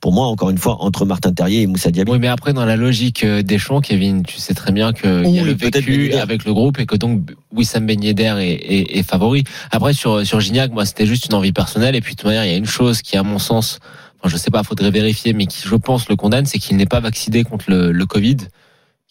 pour 0.00 0.12
moi, 0.12 0.26
encore 0.26 0.50
une 0.50 0.58
fois, 0.58 0.82
entre 0.82 1.04
Martin 1.04 1.32
Terrier 1.32 1.62
et 1.62 1.66
Moussa 1.66 1.90
Diaby. 1.90 2.10
Oui, 2.10 2.18
mais 2.18 2.28
après, 2.28 2.52
dans 2.52 2.64
la 2.64 2.76
logique 2.76 3.24
euh, 3.24 3.42
des 3.42 3.58
champs, 3.58 3.80
Kevin, 3.80 4.22
tu 4.22 4.38
sais 4.38 4.54
très 4.54 4.72
bien 4.72 4.92
qu'il 4.92 5.10
y 5.10 5.38
a 5.38 5.42
Oui, 5.42 5.48
le 5.48 5.52
vécu 5.52 6.12
avec 6.14 6.44
le 6.44 6.52
groupe 6.52 6.78
et 6.78 6.86
que 6.86 6.96
donc 6.96 7.30
Wissam 7.54 7.86
Ben 7.86 8.02
Yedder 8.02 8.36
est, 8.38 8.52
est, 8.52 8.98
est 8.98 9.02
favori. 9.02 9.44
Après, 9.70 9.92
sur, 9.92 10.26
sur 10.26 10.40
Gignac, 10.40 10.72
moi, 10.72 10.86
c'était 10.86 11.06
juste 11.06 11.26
une 11.26 11.34
envie 11.34 11.52
personnelle. 11.52 11.94
Et 11.94 12.00
puis, 12.00 12.14
de 12.14 12.16
toute 12.18 12.26
manière, 12.26 12.44
il 12.44 12.50
y 12.50 12.54
a 12.54 12.58
une 12.58 12.66
chose 12.66 13.02
qui, 13.02 13.16
à 13.16 13.22
mon 13.22 13.38
sens, 13.38 13.78
enfin, 14.20 14.28
je 14.28 14.36
sais 14.36 14.50
pas, 14.50 14.62
faudrait 14.62 14.90
vérifier, 14.90 15.32
mais 15.32 15.46
qui, 15.46 15.66
je 15.66 15.74
pense, 15.76 16.08
le 16.08 16.16
condamne, 16.16 16.46
c'est 16.46 16.58
qu'il 16.58 16.76
n'est 16.76 16.86
pas 16.86 17.00
vacciné 17.00 17.44
contre 17.44 17.66
le, 17.68 17.92
le 17.92 18.06
Covid 18.06 18.36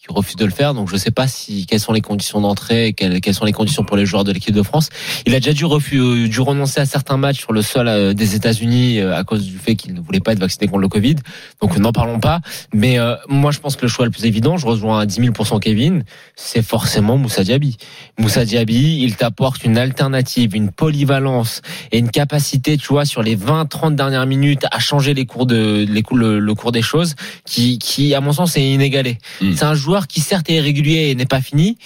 qui 0.02 0.12
refuse 0.12 0.34
de 0.36 0.44
le 0.44 0.50
faire. 0.50 0.74
Donc 0.74 0.90
je 0.90 0.96
sais 0.96 1.10
pas 1.12 1.28
si 1.28 1.64
quelles 1.66 1.78
sont 1.80 1.92
les 1.92 2.00
conditions 2.00 2.40
d'entrée, 2.40 2.92
quelles, 2.92 3.20
quelles 3.20 3.34
sont 3.34 3.44
les 3.44 3.52
conditions 3.52 3.84
pour 3.84 3.96
les 3.96 4.04
joueurs 4.04 4.24
de 4.24 4.32
l'équipe 4.32 4.54
de 4.54 4.62
France. 4.62 4.88
Il 5.26 5.34
a 5.34 5.38
déjà 5.40 5.52
dû, 5.52 5.64
refu- 5.64 5.98
euh, 5.98 6.28
dû 6.28 6.40
renoncer 6.40 6.80
à 6.80 6.86
certains 6.86 7.16
matchs 7.16 7.38
sur 7.38 7.52
le 7.52 7.62
sol 7.62 7.86
euh, 7.86 8.12
des 8.12 8.34
États-Unis 8.34 8.98
euh, 8.98 9.16
à 9.16 9.22
cause 9.22 9.44
du 9.44 9.58
fait 9.58 9.76
qu'il 9.76 9.94
ne 9.94 10.00
voulait 10.00 10.18
pas 10.20 10.32
être 10.32 10.40
vacciné 10.40 10.66
contre 10.66 10.80
le 10.80 10.88
Covid. 10.88 11.16
Donc 11.60 11.76
n'en 11.78 11.92
parlons 11.92 12.18
pas. 12.18 12.40
Mais 12.74 12.98
euh, 12.98 13.14
moi 13.28 13.52
je 13.52 13.60
pense 13.60 13.76
que 13.76 13.82
le 13.82 13.88
choix 13.88 14.04
le 14.04 14.10
plus 14.10 14.24
évident, 14.24 14.56
je 14.56 14.66
rejoins 14.66 14.98
à 14.98 15.06
10 15.06 15.20
000 15.20 15.58
Kevin, 15.60 16.04
c'est 16.34 16.62
forcément 16.62 17.16
Moussa 17.16 17.44
Diaby. 17.44 17.76
Moussa 18.18 18.44
Diaby, 18.44 18.98
il 19.02 19.14
t'apporte 19.14 19.62
une 19.64 19.78
alternative, 19.78 20.56
une 20.56 20.72
polyvalence 20.72 21.62
et 21.92 21.98
une 21.98 22.10
capacité, 22.10 22.76
tu 22.76 22.88
vois, 22.88 23.04
sur 23.04 23.22
les 23.22 23.36
20-30 23.36 23.94
dernières 23.94 24.26
minutes 24.26 24.66
à 24.72 24.80
changer 24.80 25.14
les 25.14 25.26
cours 25.26 25.46
de 25.46 25.86
les 25.88 26.02
le, 26.12 26.40
le 26.40 26.54
cours 26.54 26.72
des 26.72 26.82
choses, 26.82 27.14
qui, 27.46 27.78
qui 27.78 28.14
à 28.14 28.20
mon 28.20 28.32
sens 28.32 28.56
est 28.56 28.68
inégalé. 28.68 29.18
Mm. 29.40 29.52
C'est 29.54 29.64
un 29.64 29.74
joueur 29.74 29.91
qui 30.06 30.20
certes 30.20 30.48
est 30.50 30.54
irrégulier 30.54 31.10
et 31.10 31.14
n'est 31.14 31.26
pas 31.26 31.40
fini, 31.40 31.78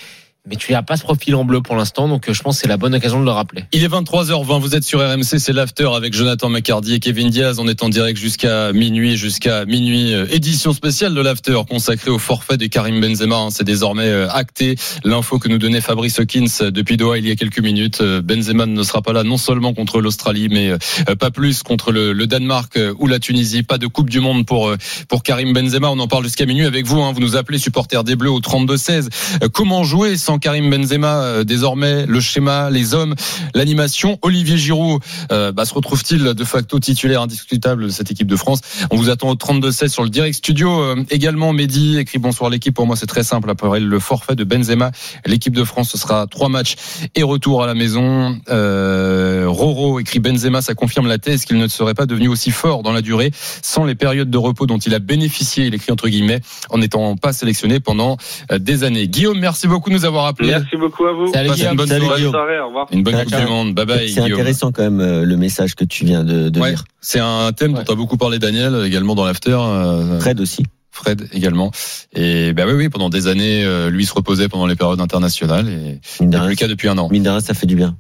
mais 0.47 0.57
tu 0.57 0.73
n'as 0.73 0.83
pas 0.83 0.97
ce 0.97 1.03
profil 1.03 1.35
en 1.35 1.45
bleu 1.45 1.61
pour 1.61 1.77
l'instant, 1.77 2.09
donc 2.09 2.29
euh, 2.29 2.33
je 2.33 2.43
pense 2.43 2.57
que 2.57 2.63
c'est 2.63 2.69
la 2.69 2.77
bonne 2.77 2.95
occasion 2.95 3.21
de 3.21 3.25
le 3.25 3.31
rappeler. 3.31 3.65
Il 3.73 3.83
est 3.85 3.89
23h20, 3.89 4.61
vous 4.61 4.75
êtes 4.75 4.85
sur 4.85 5.01
RMC, 5.01 5.39
c'est 5.39 5.53
l'after 5.53 5.89
avec 5.95 6.15
Jonathan 6.15 6.49
McCardy 6.49 6.95
et 6.95 7.01
Kevin 7.01 7.31
Diaz. 7.31 7.59
On 7.59 7.69
est 7.69 7.83
en 7.83 7.89
direct 7.89 8.19
jusqu'à 8.19 8.73
minuit, 8.73 9.17
jusqu'à 9.17 9.65
minuit. 9.65 10.15
euh, 10.15 10.27
Édition 10.31 10.73
spéciale 10.73 11.15
de 11.15 11.21
l'after 11.21 11.61
consacrée 11.69 12.11
au 12.11 12.19
forfait 12.19 12.57
de 12.57 12.67
Karim 12.67 13.01
Benzema. 13.01 13.37
hein. 13.37 13.49
C'est 13.51 13.65
désormais 13.65 14.09
euh, 14.09 14.29
acté. 14.31 14.77
L'info 15.05 15.39
que 15.39 15.49
nous 15.49 15.59
donnait 15.59 15.81
Fabrice 15.81 16.19
Hawkins 16.21 16.71
depuis 16.71 16.97
Doha 16.97 17.19
il 17.19 17.27
y 17.27 17.31
a 17.31 17.37
quelques 17.37 17.61
minutes. 17.61 18.03
Benzema 18.03 18.67
ne 18.67 18.83
sera 18.83 19.03
pas 19.03 19.13
là 19.13 19.23
non 19.25 19.37
seulement 19.39 19.75
contre 19.75 20.01
l'Australie, 20.01 20.49
mais 20.51 20.71
pas 21.19 21.31
plus 21.31 21.63
contre 21.63 21.93
le, 21.93 22.15
Danemark 22.27 22.79
ou 22.99 23.07
la 23.07 23.19
Tunisie. 23.19 23.63
Pas 23.63 23.79
de 23.79 23.87
Coupe 23.87 24.11
du 24.11 24.21
Monde 24.21 24.47
pour, 24.47 24.73
pour 25.09 25.23
Karim 25.23 25.53
Benzema. 25.53 25.91
On 25.91 25.99
en 25.99 26.09
parle 26.09 26.25
jusqu'à 26.25 26.47
minuit 26.47 26.65
avec 26.67 26.87
vous. 26.87 27.01
hein. 27.01 27.13
Vous 27.13 27.21
nous 27.21 27.37
appelez 27.37 27.59
supporters 27.59 28.05
des 28.05 28.17
Bleus 28.17 28.31
au 28.31 28.41
32-16. 28.41 29.09
Euh, 29.43 29.49
Comment 29.53 29.85
jouer 29.85 30.17
sans 30.17 30.36
Karim 30.39 30.71
Benzema 30.71 31.23
euh, 31.23 31.45
désormais 31.45 32.07
Le 32.07 32.21
schéma, 32.21 32.71
les 32.71 32.95
hommes, 32.95 33.15
l'animation. 33.55 34.19
Olivier 34.23 34.57
Giroud 34.57 35.01
euh, 35.33 35.53
bah, 35.53 35.65
se 35.65 35.75
retrouve-t-il 35.75 36.23
de 36.23 36.45
facto 36.45 36.79
titulaire 36.79 37.23
indiscutable 37.23 37.85
de 37.85 37.89
cette 37.89 38.11
équipe 38.11 38.27
de 38.27 38.37
France? 38.37 38.61
On 38.91 38.97
vous 38.97 39.11
attend 39.11 39.31
au 39.31 39.35
32-16 39.35 39.89
sur 39.89 40.03
le 40.03 40.11
direct 40.11 40.37
studio. 40.37 40.81
Euh, 40.81 41.05
également, 41.11 41.53
Mehdi 41.53 41.99
écrit 41.99 42.19
bonsoir 42.19 42.51
l'équipe. 42.51 42.75
Pour 42.75 42.87
moi, 42.87 42.97
c'est 42.97 43.07
très 43.07 43.23
simple. 43.25 43.51
Après 43.51 43.81
le 43.81 43.99
forfait 43.99 44.35
de 44.35 44.45
Benzema, 44.45 44.91
l'équipe 45.25 45.55
de 45.55 45.65
France, 45.65 45.91
ce 45.91 45.99
sera 45.99 46.27
trois 46.27 46.49
matchs 46.49 46.77
et 47.15 47.23
retour 47.23 47.63
à 47.63 47.67
la 47.67 47.75
maison. 47.75 48.39
Roro 48.49 50.01
écrit 50.01 50.21
Benzema, 50.21 50.63
ça 50.63 50.75
confirme 50.75 51.07
la 51.07 51.19
thèse 51.19 51.45
qu'il 51.45 51.59
ne 51.59 51.69
serait 51.69 51.95
pas 51.95 52.07
devenu 52.07 52.29
aussi 52.29 52.51
fort 52.51 52.83
dans 52.83 52.93
la 52.93 53.03
durée 53.03 53.31
sans 53.63 53.85
les 53.85 53.95
périodes 53.95 54.31
de 54.31 54.39
repos 54.39 54.67
dont 54.67 54.79
il 54.79 54.95
a 54.95 54.99
bénéficié, 54.99 55.67
il 55.67 55.75
écrit 55.75 55.93
entre 55.93 56.09
guillemets, 56.09 56.41
en 56.71 56.79
n'étant 56.79 57.17
pas 57.17 57.33
sélectionné 57.33 57.81
pendant 57.81 58.17
des 58.51 58.85
années. 58.85 59.09
Guillaume, 59.09 59.39
merci 59.39 59.67
beaucoup 59.67 59.91
de 59.91 59.95
nous 59.95 60.05
avoir 60.05 60.26
Merci 60.41 60.77
beaucoup 60.77 61.07
à 61.07 61.13
vous. 61.13 61.33
Salut, 61.33 61.49
Passez 61.51 61.67
une 61.67 61.77
bonne 61.77 61.89
Salut, 61.89 62.05
soirée. 62.07 62.23
Soirée, 62.23 62.59
au 62.61 62.67
revoir. 62.69 62.87
Une 62.93 63.03
bonne 63.03 63.17
C'est 63.17 63.25
Coupe 63.25 63.37
du 63.41 63.47
Monde. 63.47 63.75
Bye 63.75 63.87
bye, 63.87 64.09
C'est 64.09 64.21
intéressant 64.21 64.73
quand 64.73 64.83
même 64.83 65.01
euh, 65.01 65.25
le 65.25 65.37
message 65.37 65.75
que 65.75 65.85
tu 65.85 66.05
viens 66.05 66.25
de, 66.25 66.49
de 66.49 66.61
Ouais, 66.61 66.71
lire. 66.71 66.85
c'est 67.01 67.21
un 67.21 67.53
thème 67.53 67.73
dont 67.75 67.83
tu 67.85 67.93
as 67.93 67.95
beaucoup 67.95 68.17
parlé, 68.17 68.39
Daniel, 68.39 68.83
également 68.85 69.15
dans 69.15 69.25
l'after. 69.25 69.57
euh, 69.59 70.19
Fred 70.21 70.41
aussi. 70.41 70.65
Fred 70.91 71.29
également. 71.33 71.71
Et 72.15 72.55
ben 72.55 72.67
oui, 72.67 72.73
oui, 72.75 72.89
pendant 72.89 73.11
des 73.11 73.27
années, 73.27 73.63
euh, 73.65 73.91
lui 73.91 74.07
se 74.07 74.15
reposait 74.15 74.49
pendant 74.49 74.67
les 74.67 74.77
période 74.77 74.99
internationales 75.01 75.69
et 75.69 76.01
Mine 76.21 76.31
de 76.31 76.37
c'est 76.37 76.39
rien, 76.39 76.41
plus 76.47 76.51
le 76.51 76.57
cas 76.57 76.69
depuis 76.69 76.89
un 76.89 76.97
an. 76.97 77.09
mine 77.11 77.23
de 77.23 77.29
rien, 77.29 77.41
ça 77.41 77.53
fait 77.53 77.67
du 77.67 77.77
bien. 77.77 77.97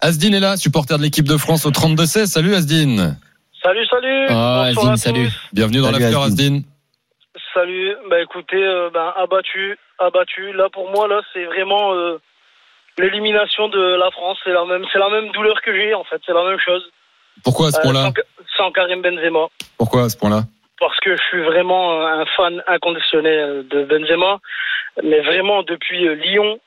Asdin 0.00 0.32
est 0.32 0.40
là, 0.40 0.56
supporter 0.56 0.98
de 0.98 1.02
l'équipe 1.02 1.28
de 1.28 1.36
France 1.36 1.64
au 1.66 1.70
32-16. 1.70 2.26
Salut 2.26 2.54
Asdin. 2.54 3.16
Salut, 3.62 3.86
salut. 3.88 4.26
Ah, 4.30 4.70
à 4.74 4.96
salut. 4.96 5.28
Bienvenue 5.52 5.78
dans 5.78 5.90
l'after 5.92 6.06
Asdin. 6.06 6.22
Asdin. 6.24 6.60
Salut. 7.54 7.90
Bah 8.10 8.16
écoutez, 8.22 8.56
euh, 8.56 8.90
ben, 8.92 9.12
abattu, 9.22 9.76
abattu. 10.00 10.52
Là 10.52 10.68
pour 10.70 10.90
moi, 10.90 11.08
là 11.08 11.20
c'est 11.32 11.44
vraiment 11.44 11.94
euh, 11.94 12.18
l'élimination 12.98 13.68
de 13.68 13.96
la 13.96 14.10
France. 14.10 14.38
C'est 14.44 14.52
la 14.52 14.64
même, 14.64 14.84
c'est 14.92 14.98
la 14.98 15.08
même 15.10 15.30
douleur 15.30 15.60
que 15.62 15.74
j'ai 15.74 15.94
en 15.94 16.04
fait. 16.04 16.20
C'est 16.26 16.34
la 16.34 16.44
même 16.44 16.58
chose. 16.58 16.84
Pourquoi 17.44 17.68
à 17.68 17.70
ce 17.70 17.78
Euh, 17.78 17.82
point-là 17.82 18.10
sans, 18.56 18.64
sans 18.64 18.72
Karim 18.72 19.02
Benzema, 19.02 19.46
Pourquoi 19.78 20.02
à 20.04 20.08
ce 20.08 20.18
point-là 20.18 20.42
parce 20.78 20.98
que 21.00 21.14
je 21.14 21.22
suis 21.24 21.42
vraiment 21.42 22.00
un 22.06 22.24
fan 22.24 22.62
inconditionnel 22.66 23.68
de 23.68 23.84
Benzema, 23.84 24.38
mais 25.02 25.20
vraiment 25.20 25.62
depuis 25.62 26.08
euh, 26.08 26.14
Lyon. 26.14 26.58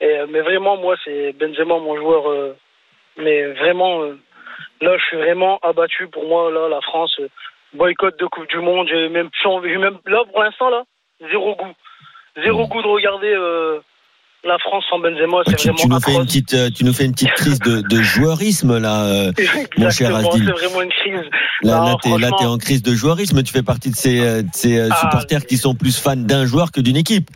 Et, 0.00 0.18
mais 0.28 0.40
vraiment, 0.40 0.76
moi, 0.76 0.96
c'est 1.04 1.32
Benzema 1.34 1.78
mon 1.78 1.96
joueur, 1.96 2.28
euh, 2.28 2.56
mais 3.16 3.46
vraiment 3.52 4.02
Là, 4.80 4.96
je 4.96 5.04
suis 5.04 5.16
vraiment 5.16 5.58
abattu. 5.62 6.08
Pour 6.08 6.26
moi, 6.26 6.50
là, 6.50 6.68
la 6.68 6.80
France, 6.80 7.20
boycott 7.74 8.18
de 8.18 8.26
Coupe 8.26 8.48
du 8.48 8.58
Monde. 8.58 8.88
J'ai 8.88 9.08
même, 9.08 9.30
j'ai 9.42 9.76
même, 9.76 9.98
là, 10.06 10.24
pour 10.30 10.42
l'instant, 10.42 10.70
là, 10.70 10.84
zéro 11.30 11.54
goût. 11.54 11.72
Zéro 12.44 12.66
goût 12.66 12.82
de 12.82 12.86
regarder 12.88 13.32
euh, 13.32 13.78
la 14.44 14.58
France 14.58 14.84
sans 14.88 14.98
Benzema. 14.98 15.38
C'est 15.46 15.56
Tu, 15.56 15.68
nous 15.88 16.00
fais 16.00 16.14
une 16.14 16.24
petite, 16.24 16.54
euh, 16.54 16.70
tu 16.74 16.84
nous 16.84 16.92
fais 16.92 17.04
une 17.04 17.12
petite 17.12 17.32
crise 17.34 17.58
de, 17.60 17.82
de 17.82 18.02
joueurisme 18.02 18.78
là, 18.78 19.04
euh, 19.04 19.32
mon 19.78 19.90
cher 19.90 20.14
Asdil. 20.14 20.44
c'est 20.46 20.52
vraiment 20.66 20.82
une 20.82 20.90
crise. 20.90 21.30
Là, 21.62 21.84
là, 21.84 21.96
t'es, 22.02 22.08
franchement. 22.08 22.52
en 22.52 22.58
crise 22.58 22.82
de 22.82 22.94
joueurisme. 22.94 23.42
Tu 23.42 23.52
fais 23.52 23.62
partie 23.62 23.90
de 23.90 23.96
ces, 23.96 24.42
de 24.42 24.48
ces 24.52 24.80
Ah, 24.90 24.94
supporters 24.96 25.44
qui 25.46 25.56
sont 25.56 25.74
plus 25.74 25.98
fans 26.00 26.16
d'un 26.16 26.46
joueur 26.46 26.72
que 26.72 26.80
d'une 26.80 26.96
équipe. 26.96 27.28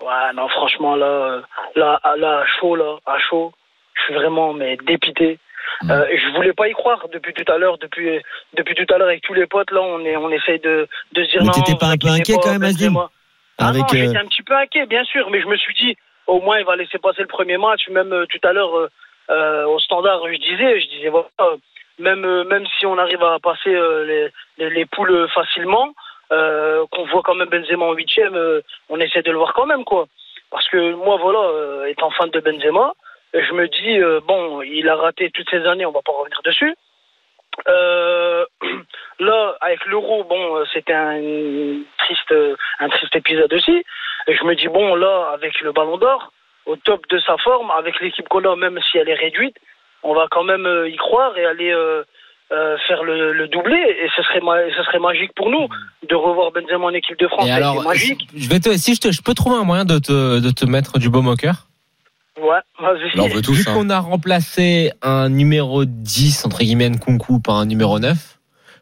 Ouais, 0.00 0.32
non, 0.34 0.48
franchement, 0.48 0.94
là, 0.96 1.42
là, 1.76 2.00
à- 2.02 2.16
là, 2.16 2.40
à 2.40 2.44
chaud, 2.60 2.76
là, 2.76 2.96
à 3.06 3.18
chaud, 3.18 3.52
je 3.94 4.02
suis 4.04 4.14
vraiment, 4.14 4.52
mais 4.54 4.76
dépité. 4.86 5.38
Mm. 5.82 5.90
Euh, 5.90 6.04
je 6.16 6.36
voulais 6.36 6.52
pas 6.54 6.66
y 6.68 6.72
croire 6.72 7.06
depuis 7.12 7.34
tout 7.34 7.50
à 7.52 7.58
l'heure, 7.58 7.78
depuis, 7.78 8.20
depuis 8.56 8.74
tout 8.74 8.92
à 8.92 8.98
l'heure 8.98 9.08
avec 9.08 9.22
tous 9.22 9.34
les 9.34 9.46
potes, 9.46 9.70
là, 9.70 9.80
on 9.82 10.00
est, 10.04 10.16
on 10.16 10.30
essaye 10.30 10.58
de, 10.60 10.88
de 11.14 11.24
se 11.24 11.30
dire 11.30 11.40
Mais 11.40 11.46
non. 11.46 11.52
t'étais 11.52 11.76
pas 11.78 11.86
un 11.88 11.96
peu 11.96 12.08
inquiet 12.08 12.34
pas, 12.34 12.40
quand 12.42 12.52
même, 12.52 12.62
Benzema. 12.62 13.10
Ah 13.58 13.68
Avec, 13.68 13.82
non, 13.82 13.86
euh, 13.88 14.04
j'étais 14.04 14.18
un 14.18 14.26
petit 14.26 14.42
peu 14.42 14.54
inquiet, 14.54 14.86
bien 14.86 15.04
sûr, 15.04 15.28
mais 15.30 15.40
je 15.40 15.46
me 15.46 15.56
suis 15.56 15.74
dit, 15.74 15.96
au 16.26 16.40
moins, 16.40 16.58
il 16.58 16.64
va 16.64 16.76
laisser 16.76 16.98
passer 16.98 17.22
le 17.22 17.28
premier 17.28 17.58
match. 17.58 17.88
Même 17.88 18.12
euh, 18.12 18.26
tout 18.26 18.40
à 18.46 18.52
l'heure, 18.52 18.76
euh, 18.76 18.88
euh, 19.30 19.66
au 19.66 19.78
standard, 19.80 20.20
je 20.26 20.36
disais, 20.36 20.80
je 20.80 20.88
disais, 20.88 21.08
voilà, 21.08 21.28
euh, 21.40 21.56
même, 21.98 22.24
euh, 22.24 22.44
même 22.44 22.66
si 22.78 22.86
on 22.86 22.96
arrive 22.98 23.22
à 23.22 23.38
passer 23.40 23.74
euh, 23.74 24.04
les, 24.04 24.28
les, 24.58 24.70
les 24.70 24.86
poules 24.86 25.28
facilement, 25.34 25.92
euh, 26.30 26.84
qu'on 26.92 27.06
voit 27.06 27.22
quand 27.22 27.34
même 27.34 27.48
Benzema 27.48 27.86
en 27.86 27.92
huitième, 27.94 28.36
euh, 28.36 28.60
on 28.88 29.00
essaie 29.00 29.22
de 29.22 29.30
le 29.30 29.38
voir 29.38 29.52
quand 29.54 29.66
même, 29.66 29.84
quoi. 29.84 30.06
Parce 30.50 30.68
que 30.68 30.94
moi, 30.94 31.16
voilà, 31.16 31.40
euh, 31.40 31.86
étant 31.86 32.10
fan 32.10 32.30
de 32.30 32.40
Benzema, 32.40 32.94
je 33.34 33.52
me 33.52 33.66
dis, 33.68 33.98
euh, 34.00 34.20
bon, 34.26 34.62
il 34.62 34.88
a 34.88 34.96
raté 34.96 35.30
toutes 35.30 35.50
ces 35.50 35.66
années, 35.66 35.84
on 35.84 35.92
va 35.92 36.02
pas 36.02 36.12
revenir 36.12 36.40
dessus. 36.44 36.74
Euh, 37.66 38.44
là, 39.18 39.56
avec 39.60 39.84
l'euro, 39.86 40.24
bon, 40.24 40.56
euh, 40.56 40.64
c'était 40.72 40.92
un 40.92 41.20
triste, 41.98 42.32
euh, 42.32 42.56
un 42.80 42.88
triste 42.88 43.14
épisode 43.16 43.52
aussi. 43.52 43.84
Et 44.26 44.36
je 44.36 44.44
me 44.44 44.54
dis, 44.54 44.68
bon, 44.68 44.94
là, 44.94 45.30
avec 45.32 45.60
le 45.60 45.72
ballon 45.72 45.96
d'or, 45.98 46.32
au 46.66 46.76
top 46.76 47.08
de 47.08 47.18
sa 47.20 47.36
forme, 47.38 47.70
avec 47.70 48.00
l'équipe 48.00 48.28
qu'on 48.28 48.44
a, 48.44 48.56
même 48.56 48.78
si 48.90 48.98
elle 48.98 49.08
est 49.08 49.14
réduite, 49.14 49.56
on 50.02 50.14
va 50.14 50.26
quand 50.30 50.44
même 50.44 50.66
y 50.86 50.96
croire 50.96 51.36
et 51.36 51.44
aller 51.44 51.72
euh, 51.72 52.04
euh, 52.52 52.76
faire 52.86 53.02
le, 53.02 53.32
le 53.32 53.48
doublé. 53.48 53.76
Et 53.76 54.08
ce 54.16 54.22
serait, 54.22 54.40
ce 54.76 54.82
serait 54.84 54.98
magique 54.98 55.32
pour 55.34 55.50
nous 55.50 55.68
de 56.08 56.14
revoir 56.14 56.52
Benzema 56.52 56.86
en 56.86 56.94
équipe 56.94 57.18
de 57.18 57.28
France. 57.28 57.46
Et 57.46 57.50
alors, 57.50 57.82
magique. 57.82 58.28
je 58.34 58.48
vais 58.48 58.60
te, 58.60 58.70
si 58.76 58.94
je, 58.94 59.00
te, 59.00 59.12
je 59.12 59.22
peux 59.22 59.34
trouver 59.34 59.56
un 59.56 59.64
moyen 59.64 59.84
de 59.84 59.98
te, 59.98 60.40
de 60.40 60.50
te 60.50 60.64
mettre 60.64 60.98
du 60.98 61.10
baume 61.10 61.28
au 61.28 61.36
cœur? 61.36 61.67
Ouais, 62.40 62.58
vas-y. 62.78 63.16
Là, 63.16 63.22
on 63.24 63.28
veut 63.28 63.42
tous. 63.42 63.52
Vu 63.52 63.64
hein. 63.68 63.74
qu'on 63.74 63.90
a 63.90 63.98
remplacé 63.98 64.92
un 65.02 65.28
numéro 65.28 65.84
10, 65.84 66.44
entre 66.46 66.58
guillemets, 66.58 66.88
Nkunku 66.90 67.40
par 67.40 67.56
un 67.56 67.66
numéro 67.66 67.98
9, 67.98 68.16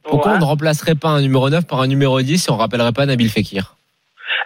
pourquoi 0.04 0.32
Ouais. 0.32 0.36
on 0.36 0.40
ne 0.40 0.44
remplacerait 0.44 0.94
pas 0.94 1.08
un 1.08 1.20
numéro 1.20 1.48
9 1.50 1.66
par 1.66 1.80
un 1.80 1.86
numéro 1.86 2.20
10 2.20 2.46
et 2.48 2.50
on 2.50 2.56
rappellerait 2.56 2.92
pas 2.92 3.06
Nabil 3.06 3.28
Fekir? 3.30 3.74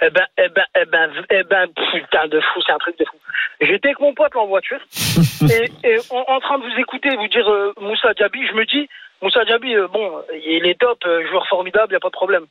Eh 0.02 0.10
ben, 0.10 0.24
eh 0.38 0.48
ben, 0.48 0.64
eh 0.80 0.84
ben, 0.86 1.10
eh 1.30 1.42
ben, 1.42 1.66
putain 1.92 2.28
de 2.28 2.40
fou, 2.40 2.60
c'est 2.64 2.72
un 2.72 2.78
truc 2.78 2.98
de 2.98 3.04
fou. 3.04 3.16
J'étais 3.60 3.88
avec 3.88 4.00
mon 4.00 4.14
pote 4.14 4.34
en 4.36 4.46
voiture 4.46 4.80
et, 5.42 5.70
et 5.86 5.98
en, 6.10 6.24
en 6.34 6.40
train 6.40 6.58
de 6.58 6.64
vous 6.64 6.80
écouter, 6.80 7.14
vous 7.16 7.28
dire 7.28 7.46
euh, 7.50 7.74
Moussa 7.80 8.14
Diaby, 8.14 8.46
je 8.46 8.54
me 8.54 8.64
dis, 8.64 8.88
Moussa 9.20 9.44
Diaby, 9.44 9.74
euh, 9.74 9.88
bon, 9.88 10.22
il 10.46 10.66
est 10.66 10.80
top, 10.80 10.98
euh, 11.06 11.26
joueur 11.28 11.46
formidable, 11.48 11.88
il 11.88 11.92
n'y 11.92 11.96
a 11.96 12.00
pas 12.00 12.08
de 12.08 12.12
problème. 12.12 12.46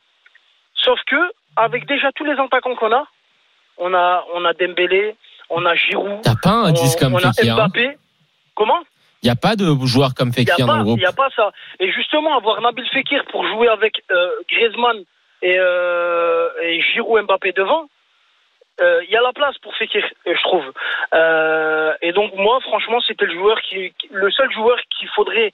Sauf 0.74 1.00
que, 1.06 1.16
avec 1.56 1.86
déjà 1.86 2.12
tous 2.12 2.24
les 2.24 2.38
attaquants 2.38 2.76
qu'on 2.76 2.92
a, 2.92 3.04
on 3.78 3.92
a, 3.94 4.24
on 4.34 4.44
a 4.44 4.52
Dembélé, 4.52 5.16
on 5.50 5.66
a 5.66 5.74
Giroud, 5.74 6.22
T'as 6.22 6.36
pas 6.42 6.50
un 6.50 6.70
on, 6.70 6.72
10 6.72 6.96
comme 6.96 7.14
on 7.14 7.18
a 7.18 7.32
hein 7.32 7.54
Mbappé. 7.54 7.96
Comment? 8.54 8.80
Il 9.22 9.26
n'y 9.26 9.30
a 9.30 9.36
pas 9.36 9.54
de 9.56 9.66
joueur 9.84 10.14
comme 10.14 10.28
n'y 10.28 10.34
Fekir 10.34 10.66
dans 10.66 10.78
le 10.78 10.84
groupe. 10.84 10.98
il 10.98 11.02
y 11.02 11.06
a 11.06 11.12
pas 11.12 11.28
ça. 11.36 11.50
Et 11.78 11.92
justement, 11.92 12.36
avoir 12.36 12.60
Nabil 12.62 12.86
Fekir 12.88 13.24
pour 13.30 13.46
jouer 13.46 13.68
avec 13.68 14.02
euh, 14.10 14.30
Griezmann 14.48 15.04
et, 15.42 15.56
euh, 15.58 16.48
et 16.62 16.80
Giroud 16.80 17.24
Mbappé 17.24 17.52
devant, 17.52 17.86
euh, 18.80 19.02
il 19.04 19.10
y 19.10 19.16
a 19.16 19.20
la 19.20 19.32
place 19.32 19.58
pour 19.58 19.74
Fekir, 19.76 20.04
euh, 20.26 20.34
je 20.34 20.42
trouve. 20.42 20.72
Euh, 21.12 21.94
et 22.00 22.12
donc 22.12 22.34
moi, 22.34 22.60
franchement, 22.60 23.00
c'était 23.06 23.26
le 23.26 23.34
joueur 23.34 23.60
qui, 23.60 23.92
le 24.10 24.30
seul 24.30 24.50
joueur 24.52 24.78
qu'il 24.98 25.08
faudrait 25.08 25.52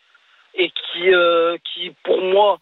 et 0.54 0.70
qui, 0.70 1.12
euh, 1.12 1.56
qui 1.64 1.92
pour 2.04 2.22
moi 2.22 2.58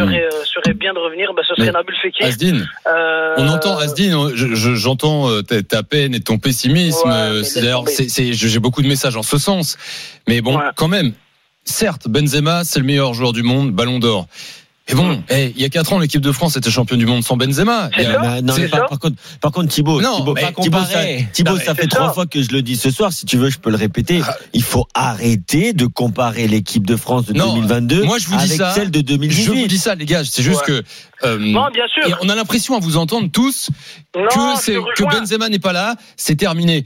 serait, 0.00 0.24
euh, 0.24 0.44
serait 0.44 0.74
bien 0.74 0.94
de 0.94 0.98
revenir, 0.98 1.32
ben, 1.34 1.42
ce 1.46 1.54
serait 1.54 1.72
Nabil 1.72 1.94
Fekir. 2.02 2.26
Asdin, 2.26 2.64
Euh, 2.86 3.34
on 3.38 3.48
entend 3.48 3.76
Asdin, 3.78 4.30
je- 4.34 4.54
je- 4.54 4.74
j'entends 4.74 5.28
euh, 5.30 5.42
ta, 5.42 5.82
peine 5.82 6.14
et 6.14 6.20
ton 6.20 6.38
pessimisme. 6.38 7.08
Ouais, 7.08 7.14
euh, 7.14 7.42
c'est 7.42 7.60
d'ailleurs, 7.60 7.84
j'ai 7.88 8.58
beaucoup 8.58 8.82
de 8.82 8.88
messages 8.88 9.16
en 9.16 9.22
ce 9.22 9.38
sens. 9.38 9.76
Mais 10.28 10.40
bon, 10.40 10.56
Ouais. 10.56 10.64
quand 10.76 10.88
même, 10.88 11.12
certes, 11.64 12.08
Benzema, 12.08 12.64
c'est 12.64 12.78
le 12.78 12.86
meilleur 12.86 13.14
joueur 13.14 13.32
du 13.32 13.42
monde, 13.42 13.72
Ballon 13.72 13.98
d'Or. 13.98 14.26
Mais 14.88 14.94
bon, 14.94 15.20
eh, 15.30 15.52
il 15.56 15.60
y 15.60 15.64
a 15.64 15.68
4 15.68 15.92
ans, 15.94 15.98
l'équipe 15.98 16.20
de 16.20 16.30
France 16.30 16.56
était 16.56 16.70
championne 16.70 17.00
du 17.00 17.06
monde 17.06 17.24
sans 17.24 17.36
Benzema. 17.36 17.86
A- 17.86 17.90
C'est 17.96 18.04
ça 18.04 18.20
Mais 18.20 18.42
non, 18.42 18.54
c'est 18.54 18.68
par, 18.68 18.88
contre, 18.88 19.16
par 19.40 19.50
contre, 19.50 19.68
Thibaut, 19.68 20.00
Non, 20.00 20.18
Thibaut, 20.18 20.34
mais 20.34 20.42
Thibaut, 20.42 20.62
comparer. 20.62 21.18
ça, 21.18 21.24
Thibaut, 21.32 21.50
Non, 21.50 21.56
mais 21.58 21.64
ça 21.64 21.74
c'est 21.74 21.82
fait 21.82 21.88
trois 21.88 22.12
fois 22.12 22.26
que 22.26 22.40
je 22.40 22.50
le 22.50 22.62
dis 22.62 22.76
ce 22.76 22.92
soir. 22.92 23.12
Si 23.12 23.26
tu 23.26 23.36
veux, 23.36 23.50
je 23.50 23.58
peux 23.58 23.70
le 23.70 23.76
répéter. 23.76 24.20
Ah. 24.24 24.36
Il 24.52 24.62
faut 24.62 24.86
arrêter 24.94 25.72
de 25.72 25.86
comparer 25.86 26.46
l'équipe 26.46 26.86
de 26.86 26.94
France 26.94 27.26
de 27.26 27.32
Non, 27.32 27.54
2022 27.54 28.04
moi, 28.04 28.18
je 28.18 28.26
vous 28.28 28.36
dis 28.36 28.44
avec 28.44 28.58
ça. 28.58 28.74
celle 28.74 28.92
de 28.92 28.98
Je 28.98 29.02
vous 29.14 29.18
2018. 29.18 29.66
dis 29.66 29.78
ça, 29.78 29.96
les 29.96 30.06
gars, 30.06 30.22
c'est 30.24 30.42
juste 30.42 30.60
Ouais. 30.68 30.82
que. 30.82 30.82
Euh, 31.24 31.38
Non, 31.38 31.68
bien 31.72 31.84
sûr. 31.88 32.06
et 32.08 32.12
on 32.22 32.28
a 32.28 32.34
l'impression 32.34 32.76
à 32.76 32.80
vous 32.80 32.96
entendre 32.96 33.28
tous 33.32 33.70
Non, 34.16 34.22
que. 34.56 35.04
Benzema 35.04 35.48
n'est 35.48 35.58
pas 35.58 35.72
là, 35.72 35.96
c'est 36.16 36.36
terminé. 36.36 36.84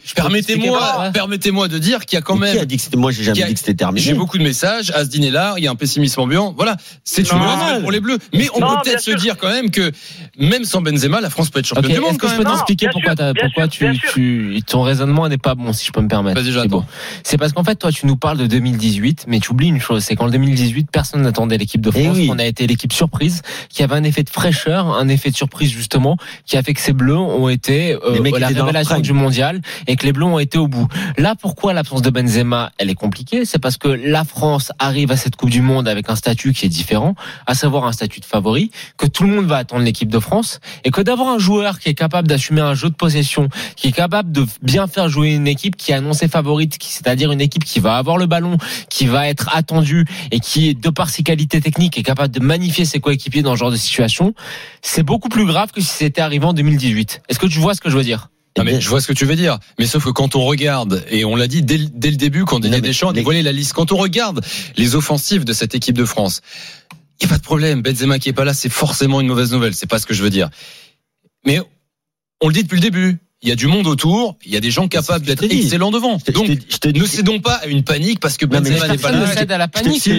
Permettez-moi, 1.12 1.68
de 1.68 1.78
dire 1.78 2.06
qu'il 2.06 2.16
y 2.16 2.18
a 2.18 2.22
quand 2.22 2.36
Mais 2.36 2.50
Qui 2.52 2.56
a 2.56 2.60
même. 2.60 2.64
dit 2.66 2.76
que 2.76 2.82
c'était 2.82 2.96
moi 2.96 3.10
J'ai 3.10 3.24
jamais 3.24 3.42
a- 3.42 3.46
dit 3.46 3.54
que 3.54 3.58
c'était 3.58 3.74
terminé. 3.74 4.00
J'ai 4.04 4.14
beaucoup 4.14 4.38
de 4.38 4.42
messages. 4.42 4.90
À 4.92 5.04
ce 5.04 5.10
dîner-là, 5.10 5.54
il 5.58 5.64
y 5.64 5.66
a 5.66 5.70
un 5.70 5.74
pessimisme 5.76 6.20
ambiant. 6.20 6.52
Voilà, 6.56 6.76
c'est 7.04 7.30
une 7.30 7.38
nouvelle 7.38 7.80
pour 7.82 7.90
les 7.92 8.00
Bleus. 8.00 8.18
Mais 8.34 8.48
on 8.54 8.60
Non, 8.60 8.68
peut 8.76 8.82
peut-être 8.84 9.00
se 9.00 9.10
dire 9.12 9.36
quand 9.36 9.48
même 9.50 9.70
que 9.70 9.90
même 10.38 10.64
sans 10.64 10.80
Benzema, 10.82 11.20
la 11.20 11.30
France 11.30 11.50
peut 11.50 11.58
être 11.60 11.66
championne 11.66 11.86
Ok, 11.86 11.92
du 11.92 12.00
monde 12.00 12.10
Est-ce 12.10 12.18
que 12.18 12.26
quand 12.26 12.32
je 12.32 12.36
peux 12.38 12.44
même. 12.44 12.52
t'expliquer 12.52 12.86
pourquoi, 12.92 13.10
sûr, 13.12 13.16
t'as- 13.18 13.32
bien 13.32 13.42
pourquoi 13.44 13.64
sûr, 13.64 13.70
tu, 13.72 13.84
bien 13.90 13.94
sûr. 14.00 14.12
tu, 14.12 14.62
ton 14.66 14.82
raisonnement 14.82 15.28
n'est 15.28 15.38
pas 15.38 15.54
bon, 15.54 15.72
si 15.72 15.86
je 15.86 15.92
peux 15.92 16.00
me 16.00 16.08
permettre. 16.08 16.40
C'est 17.24 17.38
parce 17.38 17.52
qu'en 17.52 17.64
fait, 17.64 17.76
toi, 17.76 17.92
tu 17.92 18.06
nous 18.06 18.16
parles 18.16 18.38
de 18.38 18.46
2018, 18.46 19.24
mais 19.28 19.40
tu 19.40 19.50
oublies 19.52 19.68
une 19.68 19.80
chose, 19.80 20.04
c'est 20.04 20.16
qu'en 20.16 20.28
2018, 20.28 20.88
personne 20.90 21.22
n'attendait 21.22 21.58
l'équipe 21.58 21.80
de 21.80 21.90
Eh 21.94 22.04
France. 22.04 22.18
On 22.28 22.38
a 22.38 22.44
été 22.44 22.66
l'équipe 22.66 22.92
surprise, 22.92 23.42
qui 23.68 23.82
avait 23.82 23.94
un 23.94 24.04
effet 24.04 24.19
de 24.22 24.30
fraîcheur, 24.30 24.94
un 24.94 25.08
effet 25.08 25.30
de 25.30 25.36
surprise 25.36 25.70
justement, 25.70 26.16
qui 26.46 26.56
a 26.56 26.62
fait 26.62 26.74
que 26.74 26.80
ces 26.80 26.92
Bleus 26.92 27.16
ont 27.16 27.48
été 27.48 27.94
euh, 27.94 28.38
la 28.38 28.48
révélation 28.48 29.00
du 29.00 29.12
mondial 29.12 29.60
et 29.86 29.96
que 29.96 30.06
les 30.06 30.12
Bleus 30.12 30.26
ont 30.26 30.38
été 30.38 30.58
au 30.58 30.68
bout. 30.68 30.88
Là, 31.16 31.34
pourquoi 31.34 31.72
l'absence 31.72 32.02
de 32.02 32.10
Benzema, 32.10 32.72
elle 32.78 32.90
est 32.90 32.94
compliquée? 32.94 33.44
C'est 33.44 33.58
parce 33.58 33.76
que 33.76 33.88
la 33.88 34.24
France 34.24 34.72
arrive 34.78 35.10
à 35.10 35.16
cette 35.16 35.36
Coupe 35.36 35.50
du 35.50 35.62
Monde 35.62 35.88
avec 35.88 36.10
un 36.10 36.16
statut 36.16 36.52
qui 36.52 36.66
est 36.66 36.70
différent, 36.70 37.14
à 37.46 37.54
savoir 37.54 37.86
un 37.86 37.92
statut 37.92 38.20
de 38.20 38.24
favori, 38.24 38.70
que 38.96 39.06
tout 39.06 39.24
le 39.24 39.30
monde 39.30 39.46
va 39.46 39.58
attendre 39.58 39.82
l'équipe 39.82 40.08
de 40.08 40.18
France, 40.18 40.60
et 40.84 40.90
que 40.90 41.00
d'avoir 41.00 41.28
un 41.28 41.38
joueur 41.38 41.78
qui 41.78 41.88
est 41.88 41.94
capable 41.94 42.28
d'assumer 42.28 42.60
un 42.60 42.74
jeu 42.74 42.90
de 42.90 42.94
possession, 42.94 43.48
qui 43.76 43.88
est 43.88 43.92
capable 43.92 44.32
de 44.32 44.46
bien 44.62 44.86
faire 44.86 45.08
jouer 45.08 45.34
une 45.34 45.48
équipe 45.48 45.76
qui 45.76 45.92
est 45.92 45.94
annoncée 45.94 46.28
favorite, 46.28 46.76
c'est-à-dire 46.80 47.32
une 47.32 47.40
équipe 47.40 47.64
qui 47.64 47.80
va 47.80 47.96
avoir 47.96 48.16
le 48.16 48.26
ballon, 48.26 48.56
qui 48.88 49.06
va 49.06 49.28
être 49.28 49.48
attendue 49.54 50.04
et 50.30 50.40
qui, 50.40 50.74
de 50.74 50.90
par 50.90 51.10
ses 51.10 51.22
qualités 51.22 51.60
techniques, 51.60 51.98
est 51.98 52.02
capable 52.02 52.34
de 52.34 52.40
magnifier 52.40 52.84
ses 52.84 53.00
coéquipiers 53.00 53.42
dans 53.42 53.54
ce 53.54 53.60
genre 53.60 53.70
de 53.70 53.76
situation, 53.76 54.09
c'est 54.82 55.02
beaucoup 55.02 55.28
plus 55.28 55.46
grave 55.46 55.70
que 55.72 55.80
si 55.80 55.88
c'était 55.88 56.20
arrivé 56.20 56.44
en 56.44 56.52
2018. 56.52 57.22
Est-ce 57.28 57.38
que 57.38 57.46
tu 57.46 57.58
vois 57.58 57.74
ce 57.74 57.80
que 57.80 57.90
je 57.90 57.96
veux 57.96 58.02
dire? 58.04 58.28
Non, 58.58 58.64
mais 58.64 58.80
je 58.80 58.88
vois 58.88 59.00
ce 59.00 59.06
que 59.06 59.12
tu 59.12 59.24
veux 59.26 59.36
dire. 59.36 59.58
Mais 59.78 59.86
sauf 59.86 60.04
que 60.04 60.10
quand 60.10 60.34
on 60.34 60.44
regarde, 60.44 61.04
et 61.10 61.24
on 61.24 61.36
l'a 61.36 61.46
dit 61.46 61.62
dès, 61.62 61.78
le- 61.78 61.86
dès 61.94 62.10
le 62.10 62.16
début, 62.16 62.44
quand 62.44 62.58
Didier 62.58 62.80
Deschamps 62.80 63.10
a 63.10 63.12
dévoilé 63.12 63.42
la 63.42 63.52
liste, 63.52 63.72
quand 63.74 63.92
on 63.92 63.96
regarde 63.96 64.44
les 64.76 64.96
offensives 64.96 65.44
de 65.44 65.52
cette 65.52 65.74
équipe 65.74 65.96
de 65.96 66.04
France, 66.04 66.42
il 67.20 67.26
n'y 67.26 67.30
a 67.30 67.34
pas 67.34 67.38
de 67.38 67.44
problème. 67.44 67.80
Benzema 67.80 68.18
qui 68.18 68.28
est 68.28 68.32
pas 68.32 68.44
là, 68.44 68.52
c'est 68.52 68.68
forcément 68.68 69.20
une 69.20 69.28
mauvaise 69.28 69.52
nouvelle. 69.52 69.74
C'est 69.74 69.86
pas 69.88 69.98
ce 70.00 70.06
que 70.06 70.14
je 70.14 70.22
veux 70.22 70.30
dire. 70.30 70.50
Mais 71.46 71.60
on 72.40 72.48
le 72.48 72.54
dit 72.54 72.62
depuis 72.64 72.76
le 72.76 72.80
début. 72.82 73.18
Il 73.42 73.48
y 73.48 73.52
a 73.52 73.56
du 73.56 73.68
monde 73.68 73.86
autour. 73.86 74.36
Il 74.44 74.52
y 74.52 74.56
a 74.58 74.60
des 74.60 74.70
gens 74.70 74.86
capables 74.86 75.24
d'être 75.24 75.42
excellents 75.44 75.90
devant. 75.90 76.18
Donc, 76.34 76.46
ne 76.48 77.04
cédons 77.06 77.40
pas 77.40 77.54
à 77.54 77.66
une 77.68 77.82
panique 77.82 78.20
parce 78.20 78.36
que 78.36 78.44
mais 78.44 78.58
Benzema 78.60 78.88
n'est 78.88 78.98
pas 78.98 79.08
Personne 79.10 79.20
ne 79.20 79.24
là. 79.24 79.32
cède 79.34 79.52
à 79.52 79.56
la 79.56 79.66
panique. 79.68 80.04
là, 80.06 80.12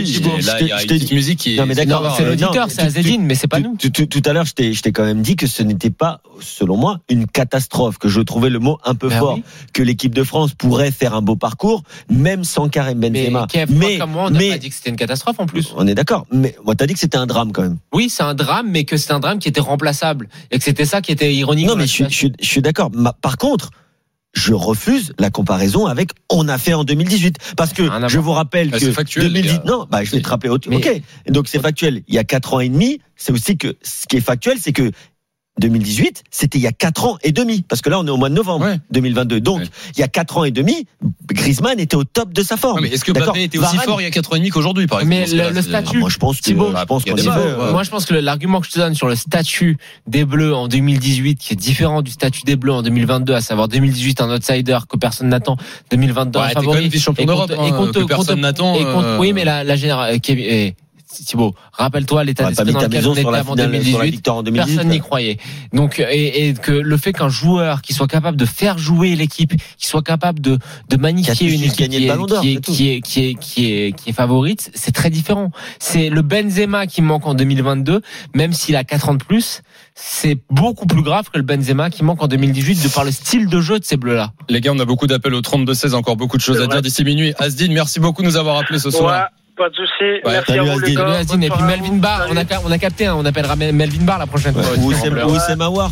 il 0.62 0.68
y 0.68 0.72
a 0.72 0.82
une 0.82 0.88
petite 0.88 1.12
musique 1.12 1.38
qui 1.40 1.54
est. 1.54 1.58
Non, 1.60 1.68
mais 1.68 1.76
d'accord, 1.76 2.16
c'est 2.18 2.26
l'auditeur, 2.26 2.66
mais 2.68 2.74
c'est 2.74 2.82
Azedine, 2.82 3.22
mais 3.24 3.36
c'est 3.36 3.48
pas 3.48 3.60
nous. 3.60 3.78
tout- 3.78 4.22
à 4.26 4.34
l'heure, 4.34 4.46
je 4.46 4.54
t'ai, 4.54 4.92
quand 4.92 5.04
même 5.06 5.22
dit 5.22 5.36
que 5.36 5.46
ce 5.46 5.62
n'était 5.62 5.92
pas, 5.92 6.22
selon 6.40 6.78
moi, 6.78 7.00
une 7.10 7.28
catastrophe, 7.28 7.98
que 8.00 8.08
je 8.08 8.22
trouvais 8.22 8.50
le 8.50 8.58
mot 8.60 8.80
un 8.86 8.96
peu 8.96 9.10
Ben 9.10 9.20
fort, 9.20 9.40
que 9.74 9.84
l'équipe 9.84 10.16
de 10.16 10.24
France 10.24 10.54
pourrait 10.58 10.92
faire 10.92 11.14
un 11.14 11.22
beau 11.22 11.36
parcours, 11.36 11.84
même 12.10 12.44
sans 12.44 12.70
Karim 12.70 12.98
Mais 13.00 13.10
Benzema. 13.12 13.46
Toi 13.48 13.66
comme 14.00 14.12
moi, 14.12 14.24
on 14.28 14.30
n'a 14.32 14.40
pas 14.40 14.58
dit 14.58 14.70
que 14.70 14.76
c'était 14.76 14.90
une 14.90 14.96
catastrophe 14.96 15.40
en 15.40 15.46
plus. 15.46 15.74
on 15.78 15.86
est 15.86 15.96
d'accord. 15.96 16.26
Mais 16.32 16.56
moi, 16.66 16.74
t'as 16.76 16.88
dit 16.88 16.94
que 16.94 17.00
c'était 17.00 17.18
un 17.18 17.28
drame 17.28 17.52
quand 17.52 17.62
même. 17.62 17.78
Oui, 17.94 18.10
c'est 18.10 18.24
un 18.24 18.34
drame, 18.34 18.68
mais 18.72 18.84
que 18.84 18.98
c'est 18.98 19.12
un 19.12 19.20
drame 19.20 19.38
qui 19.38 19.48
était 19.48 19.62
remplaçable 19.62 20.28
et 20.50 20.58
que 20.58 20.64
c'était 20.64 20.86
ça 20.86 21.02
qui 21.02 21.12
était 21.12 21.32
ironique. 21.34 21.68
Non, 21.68 21.76
mais 21.76 21.86
je 21.86 22.06
suis 22.42 22.62
d'accord. 22.62 22.90
Ma- 23.12 23.18
Par 23.22 23.38
contre, 23.38 23.70
je 24.34 24.54
refuse 24.54 25.14
la 25.20 25.30
comparaison 25.30 25.88
avec 25.88 26.12
on 26.30 26.48
a 26.48 26.58
fait 26.58 26.74
en 26.74 26.86
2018 26.86 27.36
parce 27.58 27.74
que 27.74 27.84
je 28.08 28.18
vous 28.18 28.32
rappelle 28.32 28.70
Ah, 28.74 28.80
que 28.80 28.92
factuel, 28.92 29.26
les 29.26 29.42
2018 29.42 29.58
gars. 29.58 29.64
non 29.66 29.88
bah 29.92 30.04
je 30.06 30.12
vais 30.12 30.22
te 30.22 30.30
rappeler 30.30 30.50
autre 30.50 30.70
Mais- 30.70 30.78
ok. 30.78 31.02
Donc 31.28 31.50
c'est 31.50 31.60
factuel. 31.60 32.04
Il 32.08 32.16
y 32.16 32.18
a 32.18 32.24
quatre 32.24 32.54
ans 32.54 32.62
et 32.62 32.70
demi 32.70 33.00
c'est 33.18 33.34
aussi 33.34 33.58
que 33.58 33.76
ce 33.82 34.08
qui 34.08 34.16
est 34.18 34.22
factuel 34.22 34.58
c'est 34.60 34.72
que 34.72 34.92
2018, 35.60 36.24
c'était 36.32 36.58
il 36.58 36.62
y 36.62 36.68
a 36.68 36.72
4 36.72 37.06
ans 37.06 37.18
et 37.24 37.32
demi, 37.32 37.62
parce 37.68 37.82
que 37.82 37.90
là 37.90 38.00
on 38.00 38.08
est 38.08 38.10
au 38.10 38.18
mois 38.18 38.30
de 38.30 38.34
novembre 38.36 38.66
Ouais. 38.66 38.80
2022. 38.92 39.42
Donc 39.42 39.60
Ouais. 39.60 39.66
il 39.96 40.00
y 40.00 40.04
a 40.04 40.08
4 40.08 40.38
ans 40.38 40.44
et 40.46 40.52
demi, 40.52 40.88
Griezmann 41.32 41.80
était 41.80 41.96
au 41.96 42.04
top 42.04 42.32
de 42.34 42.42
sa 42.42 42.58
forme. 42.58 42.78
Ouais, 42.78 42.82
mais 42.90 42.96
est-ce 42.96 43.04
que. 43.04 43.12
Mbappé 43.12 43.44
était 43.44 43.58
aussi 43.58 43.76
Varane- 43.76 43.86
fort 43.86 44.02
il 44.02 44.06
y 44.06 44.08
a 44.08 44.12
4 44.12 44.32
ans 44.32 44.36
et 44.36 44.40
demi 44.40 44.50
qu'aujourd'hui, 44.50 44.88
par 44.88 45.02
exemple 45.02 45.10
Mais 45.34 45.44
le- 45.50 45.54
le 45.54 45.62
statut- 45.62 45.98
Ah, 45.98 46.00
Moi 46.00 46.10
je 46.10 46.18
pense 46.18 46.38
que 46.38 46.42
Thibaut, 46.44 46.74
je 46.76 46.86
pense 46.86 47.04
débats, 47.06 47.22
va. 47.38 47.66
ouais. 47.66 47.72
Moi, 47.72 47.84
je 47.84 47.90
pense 47.90 48.06
que 48.06 48.14
l'argument 48.14 48.62
que 48.62 48.68
je 48.68 48.72
te 48.72 48.80
donne 48.80 48.96
sur 48.96 49.08
le 49.08 49.16
statut 49.16 49.78
des 50.08 50.26
Bleus 50.26 50.56
en 50.56 50.68
2018, 50.68 51.36
qui 51.38 51.54
est 51.54 51.58
différent 51.58 52.02
du 52.02 52.12
statut 52.12 52.42
des 52.46 52.56
Bleus 52.56 52.72
en 52.74 52.82
2022, 52.82 53.34
à 53.34 53.42
savoir 53.42 53.68
2018 53.68 54.22
un 54.22 54.34
outsider 54.34 54.80
que 54.90 54.98
personne 54.98 55.28
n'attend, 55.30 55.58
2022 55.92 56.40
Ouais, 56.40 56.46
un 56.46 56.48
t'es 56.50 56.54
quand 56.56 56.62
favori. 56.62 56.82
même 56.84 56.90
vice-champion 56.90 57.24
et 57.24 57.28
d'Europe, 57.28 57.50
contre- 57.50 57.62
hein, 57.62 57.68
et 57.68 57.72
contre- 57.72 57.92
que 58.02 58.06
personne 58.06 58.26
contre- 58.28 58.42
n'attend, 58.42 58.76
euh, 58.78 59.18
Oui, 59.20 59.34
mais 59.34 59.44
la, 59.44 59.64
la 59.64 59.76
génération. 59.76 60.16
Thibaut, 61.26 61.54
rappelle-toi 61.74 62.24
l'état 62.24 62.46
d'esprit 62.48 62.72
dans 62.74 62.80
lequel 62.82 62.92
maison 62.92 63.12
on 63.12 63.14
sur 63.14 63.22
était 63.22 63.32
la 63.32 63.38
avant 63.40 63.54
finale, 63.54 63.70
sur 63.70 63.82
la 63.82 63.82
2018. 63.82 64.12
victoire 64.12 64.38
en 64.38 64.44
2018. 64.44 64.76
Personne 64.76 64.92
n'y 64.92 65.00
croyait. 65.00 65.38
Donc, 65.74 66.00
et, 66.00 66.48
et 66.48 66.54
que 66.54 66.72
le 66.72 66.98
fait 66.98 67.14
qu'un 67.14 67.30
joueur 67.30 67.82
qui 67.82 67.94
soit 67.94 68.08
capable 68.08 68.38
de 68.38 68.46
faire 68.46 68.78
jouer 68.78 69.16
l'équipe, 69.16 69.54
qui 69.78 69.88
soit 69.88 70.02
capable 70.02 70.40
de, 70.40 70.58
de 70.90 70.98
magnifier 70.98 71.52
une 71.54 71.64
équipe 71.64 71.90
qui 71.90 72.08
est, 72.08 72.16
qui, 72.40 72.50
est, 72.50 72.62
qui, 72.62 72.90
est, 72.90 73.02
qui, 73.02 73.20
est, 73.26 73.36
qui, 73.36 73.66
est, 73.74 73.92
qui 73.94 74.10
est 74.10 74.14
favorite, 74.14 74.72
c'est 74.74 74.92
très 74.94 75.10
différent. 75.10 75.52
C'est 75.80 76.10
le 76.10 76.22
Benzema 76.22 76.88
qui 76.88 77.02
manque 77.02 77.28
en 77.28 77.34
2022, 77.34 78.02
même 78.34 78.54
s'il 78.54 78.76
a 78.76 78.84
4 78.84 79.10
ans 79.10 79.14
de 79.16 79.24
plus, 79.24 79.62
c'est 79.96 80.38
beaucoup 80.50 80.86
plus 80.86 81.02
grave 81.04 81.30
que 81.32 81.38
le 81.38 81.44
Benzema 81.44 81.90
qui 81.90 82.04
manque 82.04 82.24
en 82.24 82.28
2018 82.28 82.84
de 82.84 82.88
par 82.90 83.04
le 83.04 83.12
style 83.12 83.48
de 83.48 83.62
jeu 83.62 83.80
de 83.80 83.86
ces 83.86 83.98
bleus-là. 83.98 84.32
Les 84.50 84.62
gars, 84.62 84.72
on 84.74 84.80
a 84.80 84.86
beaucoup 84.86 85.08
d'appels 85.08 85.34
au 85.34 85.42
32-16, 85.42 85.94
encore 85.94 86.16
beaucoup 86.16 86.38
de 86.38 86.42
choses 86.42 86.62
à 86.62 86.68
dire 86.68 86.82
d'ici 86.82 87.04
minuit. 87.04 87.34
Asdine, 87.40 87.74
merci 87.74 88.00
beaucoup 88.00 88.22
de 88.22 88.28
nous 88.28 88.38
avoir 88.38 88.58
appelés 88.58 88.80
ce 88.80 88.88
Ouais, 88.90 88.98
soir. 88.98 89.30
Pas 89.62 89.70
de 89.70 89.76
souci. 89.76 90.22
Merci 90.26 90.46
salut, 90.48 90.60
à 90.70 90.74
vous, 90.74 90.80
les 90.80 90.96
gars. 90.96 91.22
Et 91.22 91.50
puis 91.50 91.64
Melvin. 91.64 91.94
Barr, 91.98 92.28
on 92.30 92.36
a, 92.38 92.46
Salut. 92.46 92.62
on 92.66 92.72
a 92.72 92.78
capté, 92.78 93.06
hein, 93.06 93.16
on 93.18 93.26
appellera 93.26 93.56
Mel- 93.56 93.74
Melvin 93.76 94.04
Barr 94.04 94.18
la 94.20 94.28
prochaine 94.28 94.54
fois. 94.54 94.64
Ou 94.78 94.94
c'est 95.40 95.56
Mawar. 95.56 95.92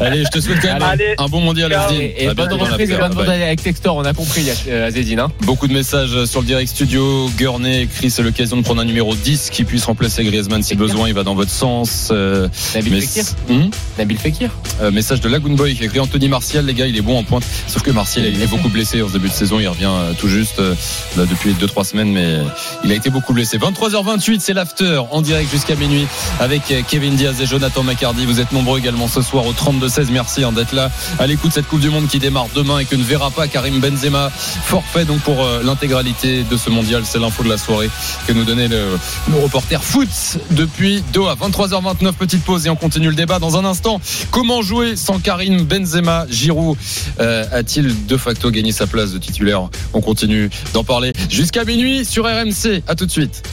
Allez, 0.00 0.24
je 0.24 0.30
te 0.30 0.40
souhaite 0.40 0.60
quand 0.60 0.72
même 0.74 0.82
Allez. 0.82 1.14
un 1.18 1.26
bon 1.28 1.40
mondial, 1.40 1.70
Ciao. 1.70 1.84
Asdine. 1.84 2.10
Et, 2.16 2.28
bonne 2.34 2.52
reprise 2.52 2.90
et 2.90 2.96
bonne 2.96 3.18
avec 3.28 3.62
Textor, 3.62 3.96
on 3.96 4.04
a 4.04 4.12
compris, 4.12 4.46
euh, 4.68 4.86
Azedine. 4.88 5.20
Hein. 5.20 5.32
Beaucoup 5.42 5.66
de 5.66 5.72
messages 5.72 6.24
sur 6.26 6.40
le 6.40 6.46
direct 6.46 6.68
studio. 6.70 7.28
Gurney 7.38 7.82
écrit 7.82 8.10
c'est 8.10 8.22
l'occasion 8.22 8.56
de 8.56 8.62
prendre 8.62 8.80
un 8.80 8.84
numéro 8.84 9.14
10 9.14 9.50
qui 9.50 9.64
puisse 9.64 9.84
remplacer 9.84 10.24
Griezmann 10.24 10.62
si 10.62 10.74
besoin. 10.76 11.08
Il 11.08 11.14
va 11.14 11.22
dans 11.24 11.34
votre 11.34 11.50
sens. 11.50 12.10
Euh, 12.12 12.48
Nabil 12.74 12.92
mais- 12.92 13.00
Fekir. 13.00 13.24
Hum 13.50 13.70
Nabil 13.98 14.18
Fekir. 14.18 14.50
Euh, 14.82 14.90
message 14.90 15.20
de 15.20 15.28
Lagoon 15.28 15.54
Boy 15.54 15.74
qui 15.74 15.84
écrit 15.84 16.00
Anthony 16.00 16.28
Martial, 16.28 16.66
les 16.66 16.74
gars, 16.74 16.86
il 16.86 16.96
est 16.96 17.02
bon 17.02 17.18
en 17.18 17.22
pointe. 17.24 17.44
Sauf 17.66 17.82
que 17.82 17.90
Martial, 17.90 18.26
il 18.26 18.42
est 18.42 18.46
beaucoup 18.46 18.68
blessé 18.68 19.02
en 19.02 19.08
ce 19.08 19.12
début 19.14 19.28
de 19.28 19.32
saison. 19.32 19.58
Il 19.58 19.68
revient 19.68 19.86
euh, 19.88 20.12
tout 20.18 20.28
juste 20.28 20.58
là, 20.58 21.24
depuis 21.24 21.52
2-3 21.54 21.84
semaines, 21.84 22.12
mais 22.12 22.25
euh, 22.26 22.44
il 22.84 22.92
a 22.92 22.94
été 22.94 23.10
beaucoup 23.10 23.32
blessé. 23.32 23.58
23h28, 23.58 24.40
c'est 24.40 24.52
l'after 24.52 25.02
en 25.10 25.20
direct 25.22 25.50
jusqu'à 25.50 25.74
minuit 25.76 26.06
avec 26.40 26.70
euh, 26.70 26.82
Kevin 26.86 27.14
Diaz 27.14 27.40
et 27.40 27.46
Jonathan 27.46 27.82
McCardy. 27.82 28.26
Vous 28.26 28.40
êtes 28.40 28.52
nombreux 28.52 28.78
également 28.78 29.08
ce 29.08 29.22
soir 29.22 29.46
au 29.46 29.52
32-16. 29.52 30.06
Merci 30.10 30.44
hein, 30.44 30.52
d'être 30.52 30.72
là 30.72 30.90
à 31.18 31.26
l'écoute 31.26 31.50
de 31.50 31.54
cette 31.54 31.66
Coupe 31.66 31.80
du 31.80 31.90
Monde 31.90 32.08
qui 32.08 32.18
démarre 32.18 32.48
demain 32.54 32.78
et 32.78 32.84
que 32.84 32.96
ne 32.96 33.02
verra 33.02 33.30
pas 33.30 33.48
Karim 33.48 33.80
Benzema. 33.80 34.30
Forfait 34.30 35.04
donc 35.04 35.20
pour 35.20 35.42
euh, 35.42 35.62
l'intégralité 35.62 36.42
de 36.42 36.56
ce 36.56 36.70
mondial. 36.70 37.02
C'est 37.04 37.18
l'info 37.18 37.42
de 37.42 37.48
la 37.48 37.58
soirée 37.58 37.90
que 38.26 38.32
nous 38.32 38.44
donnait 38.44 38.68
le, 38.68 38.98
le 39.30 39.38
reporter 39.42 39.82
foot 39.82 40.08
depuis 40.50 41.02
Doha. 41.12 41.34
23h29, 41.34 42.12
petite 42.12 42.44
pause 42.44 42.66
et 42.66 42.70
on 42.70 42.76
continue 42.76 43.08
le 43.08 43.14
débat 43.14 43.38
dans 43.38 43.56
un 43.56 43.64
instant. 43.64 44.00
Comment 44.30 44.62
jouer 44.62 44.96
sans 44.96 45.18
Karim 45.18 45.62
Benzema? 45.62 46.26
Giroud 46.30 46.76
a-t-il 47.18 48.06
de 48.06 48.16
facto 48.16 48.50
gagné 48.50 48.72
sa 48.72 48.86
place 48.86 49.12
de 49.12 49.18
titulaire? 49.18 49.68
On 49.92 50.00
continue 50.00 50.50
d'en 50.72 50.84
parler 50.84 51.12
jusqu'à 51.28 51.64
minuit 51.64 52.04
sur 52.16 52.24
RMC. 52.24 52.82
À 52.86 52.94
tout 52.94 53.04
de 53.04 53.10
suite. 53.10 53.42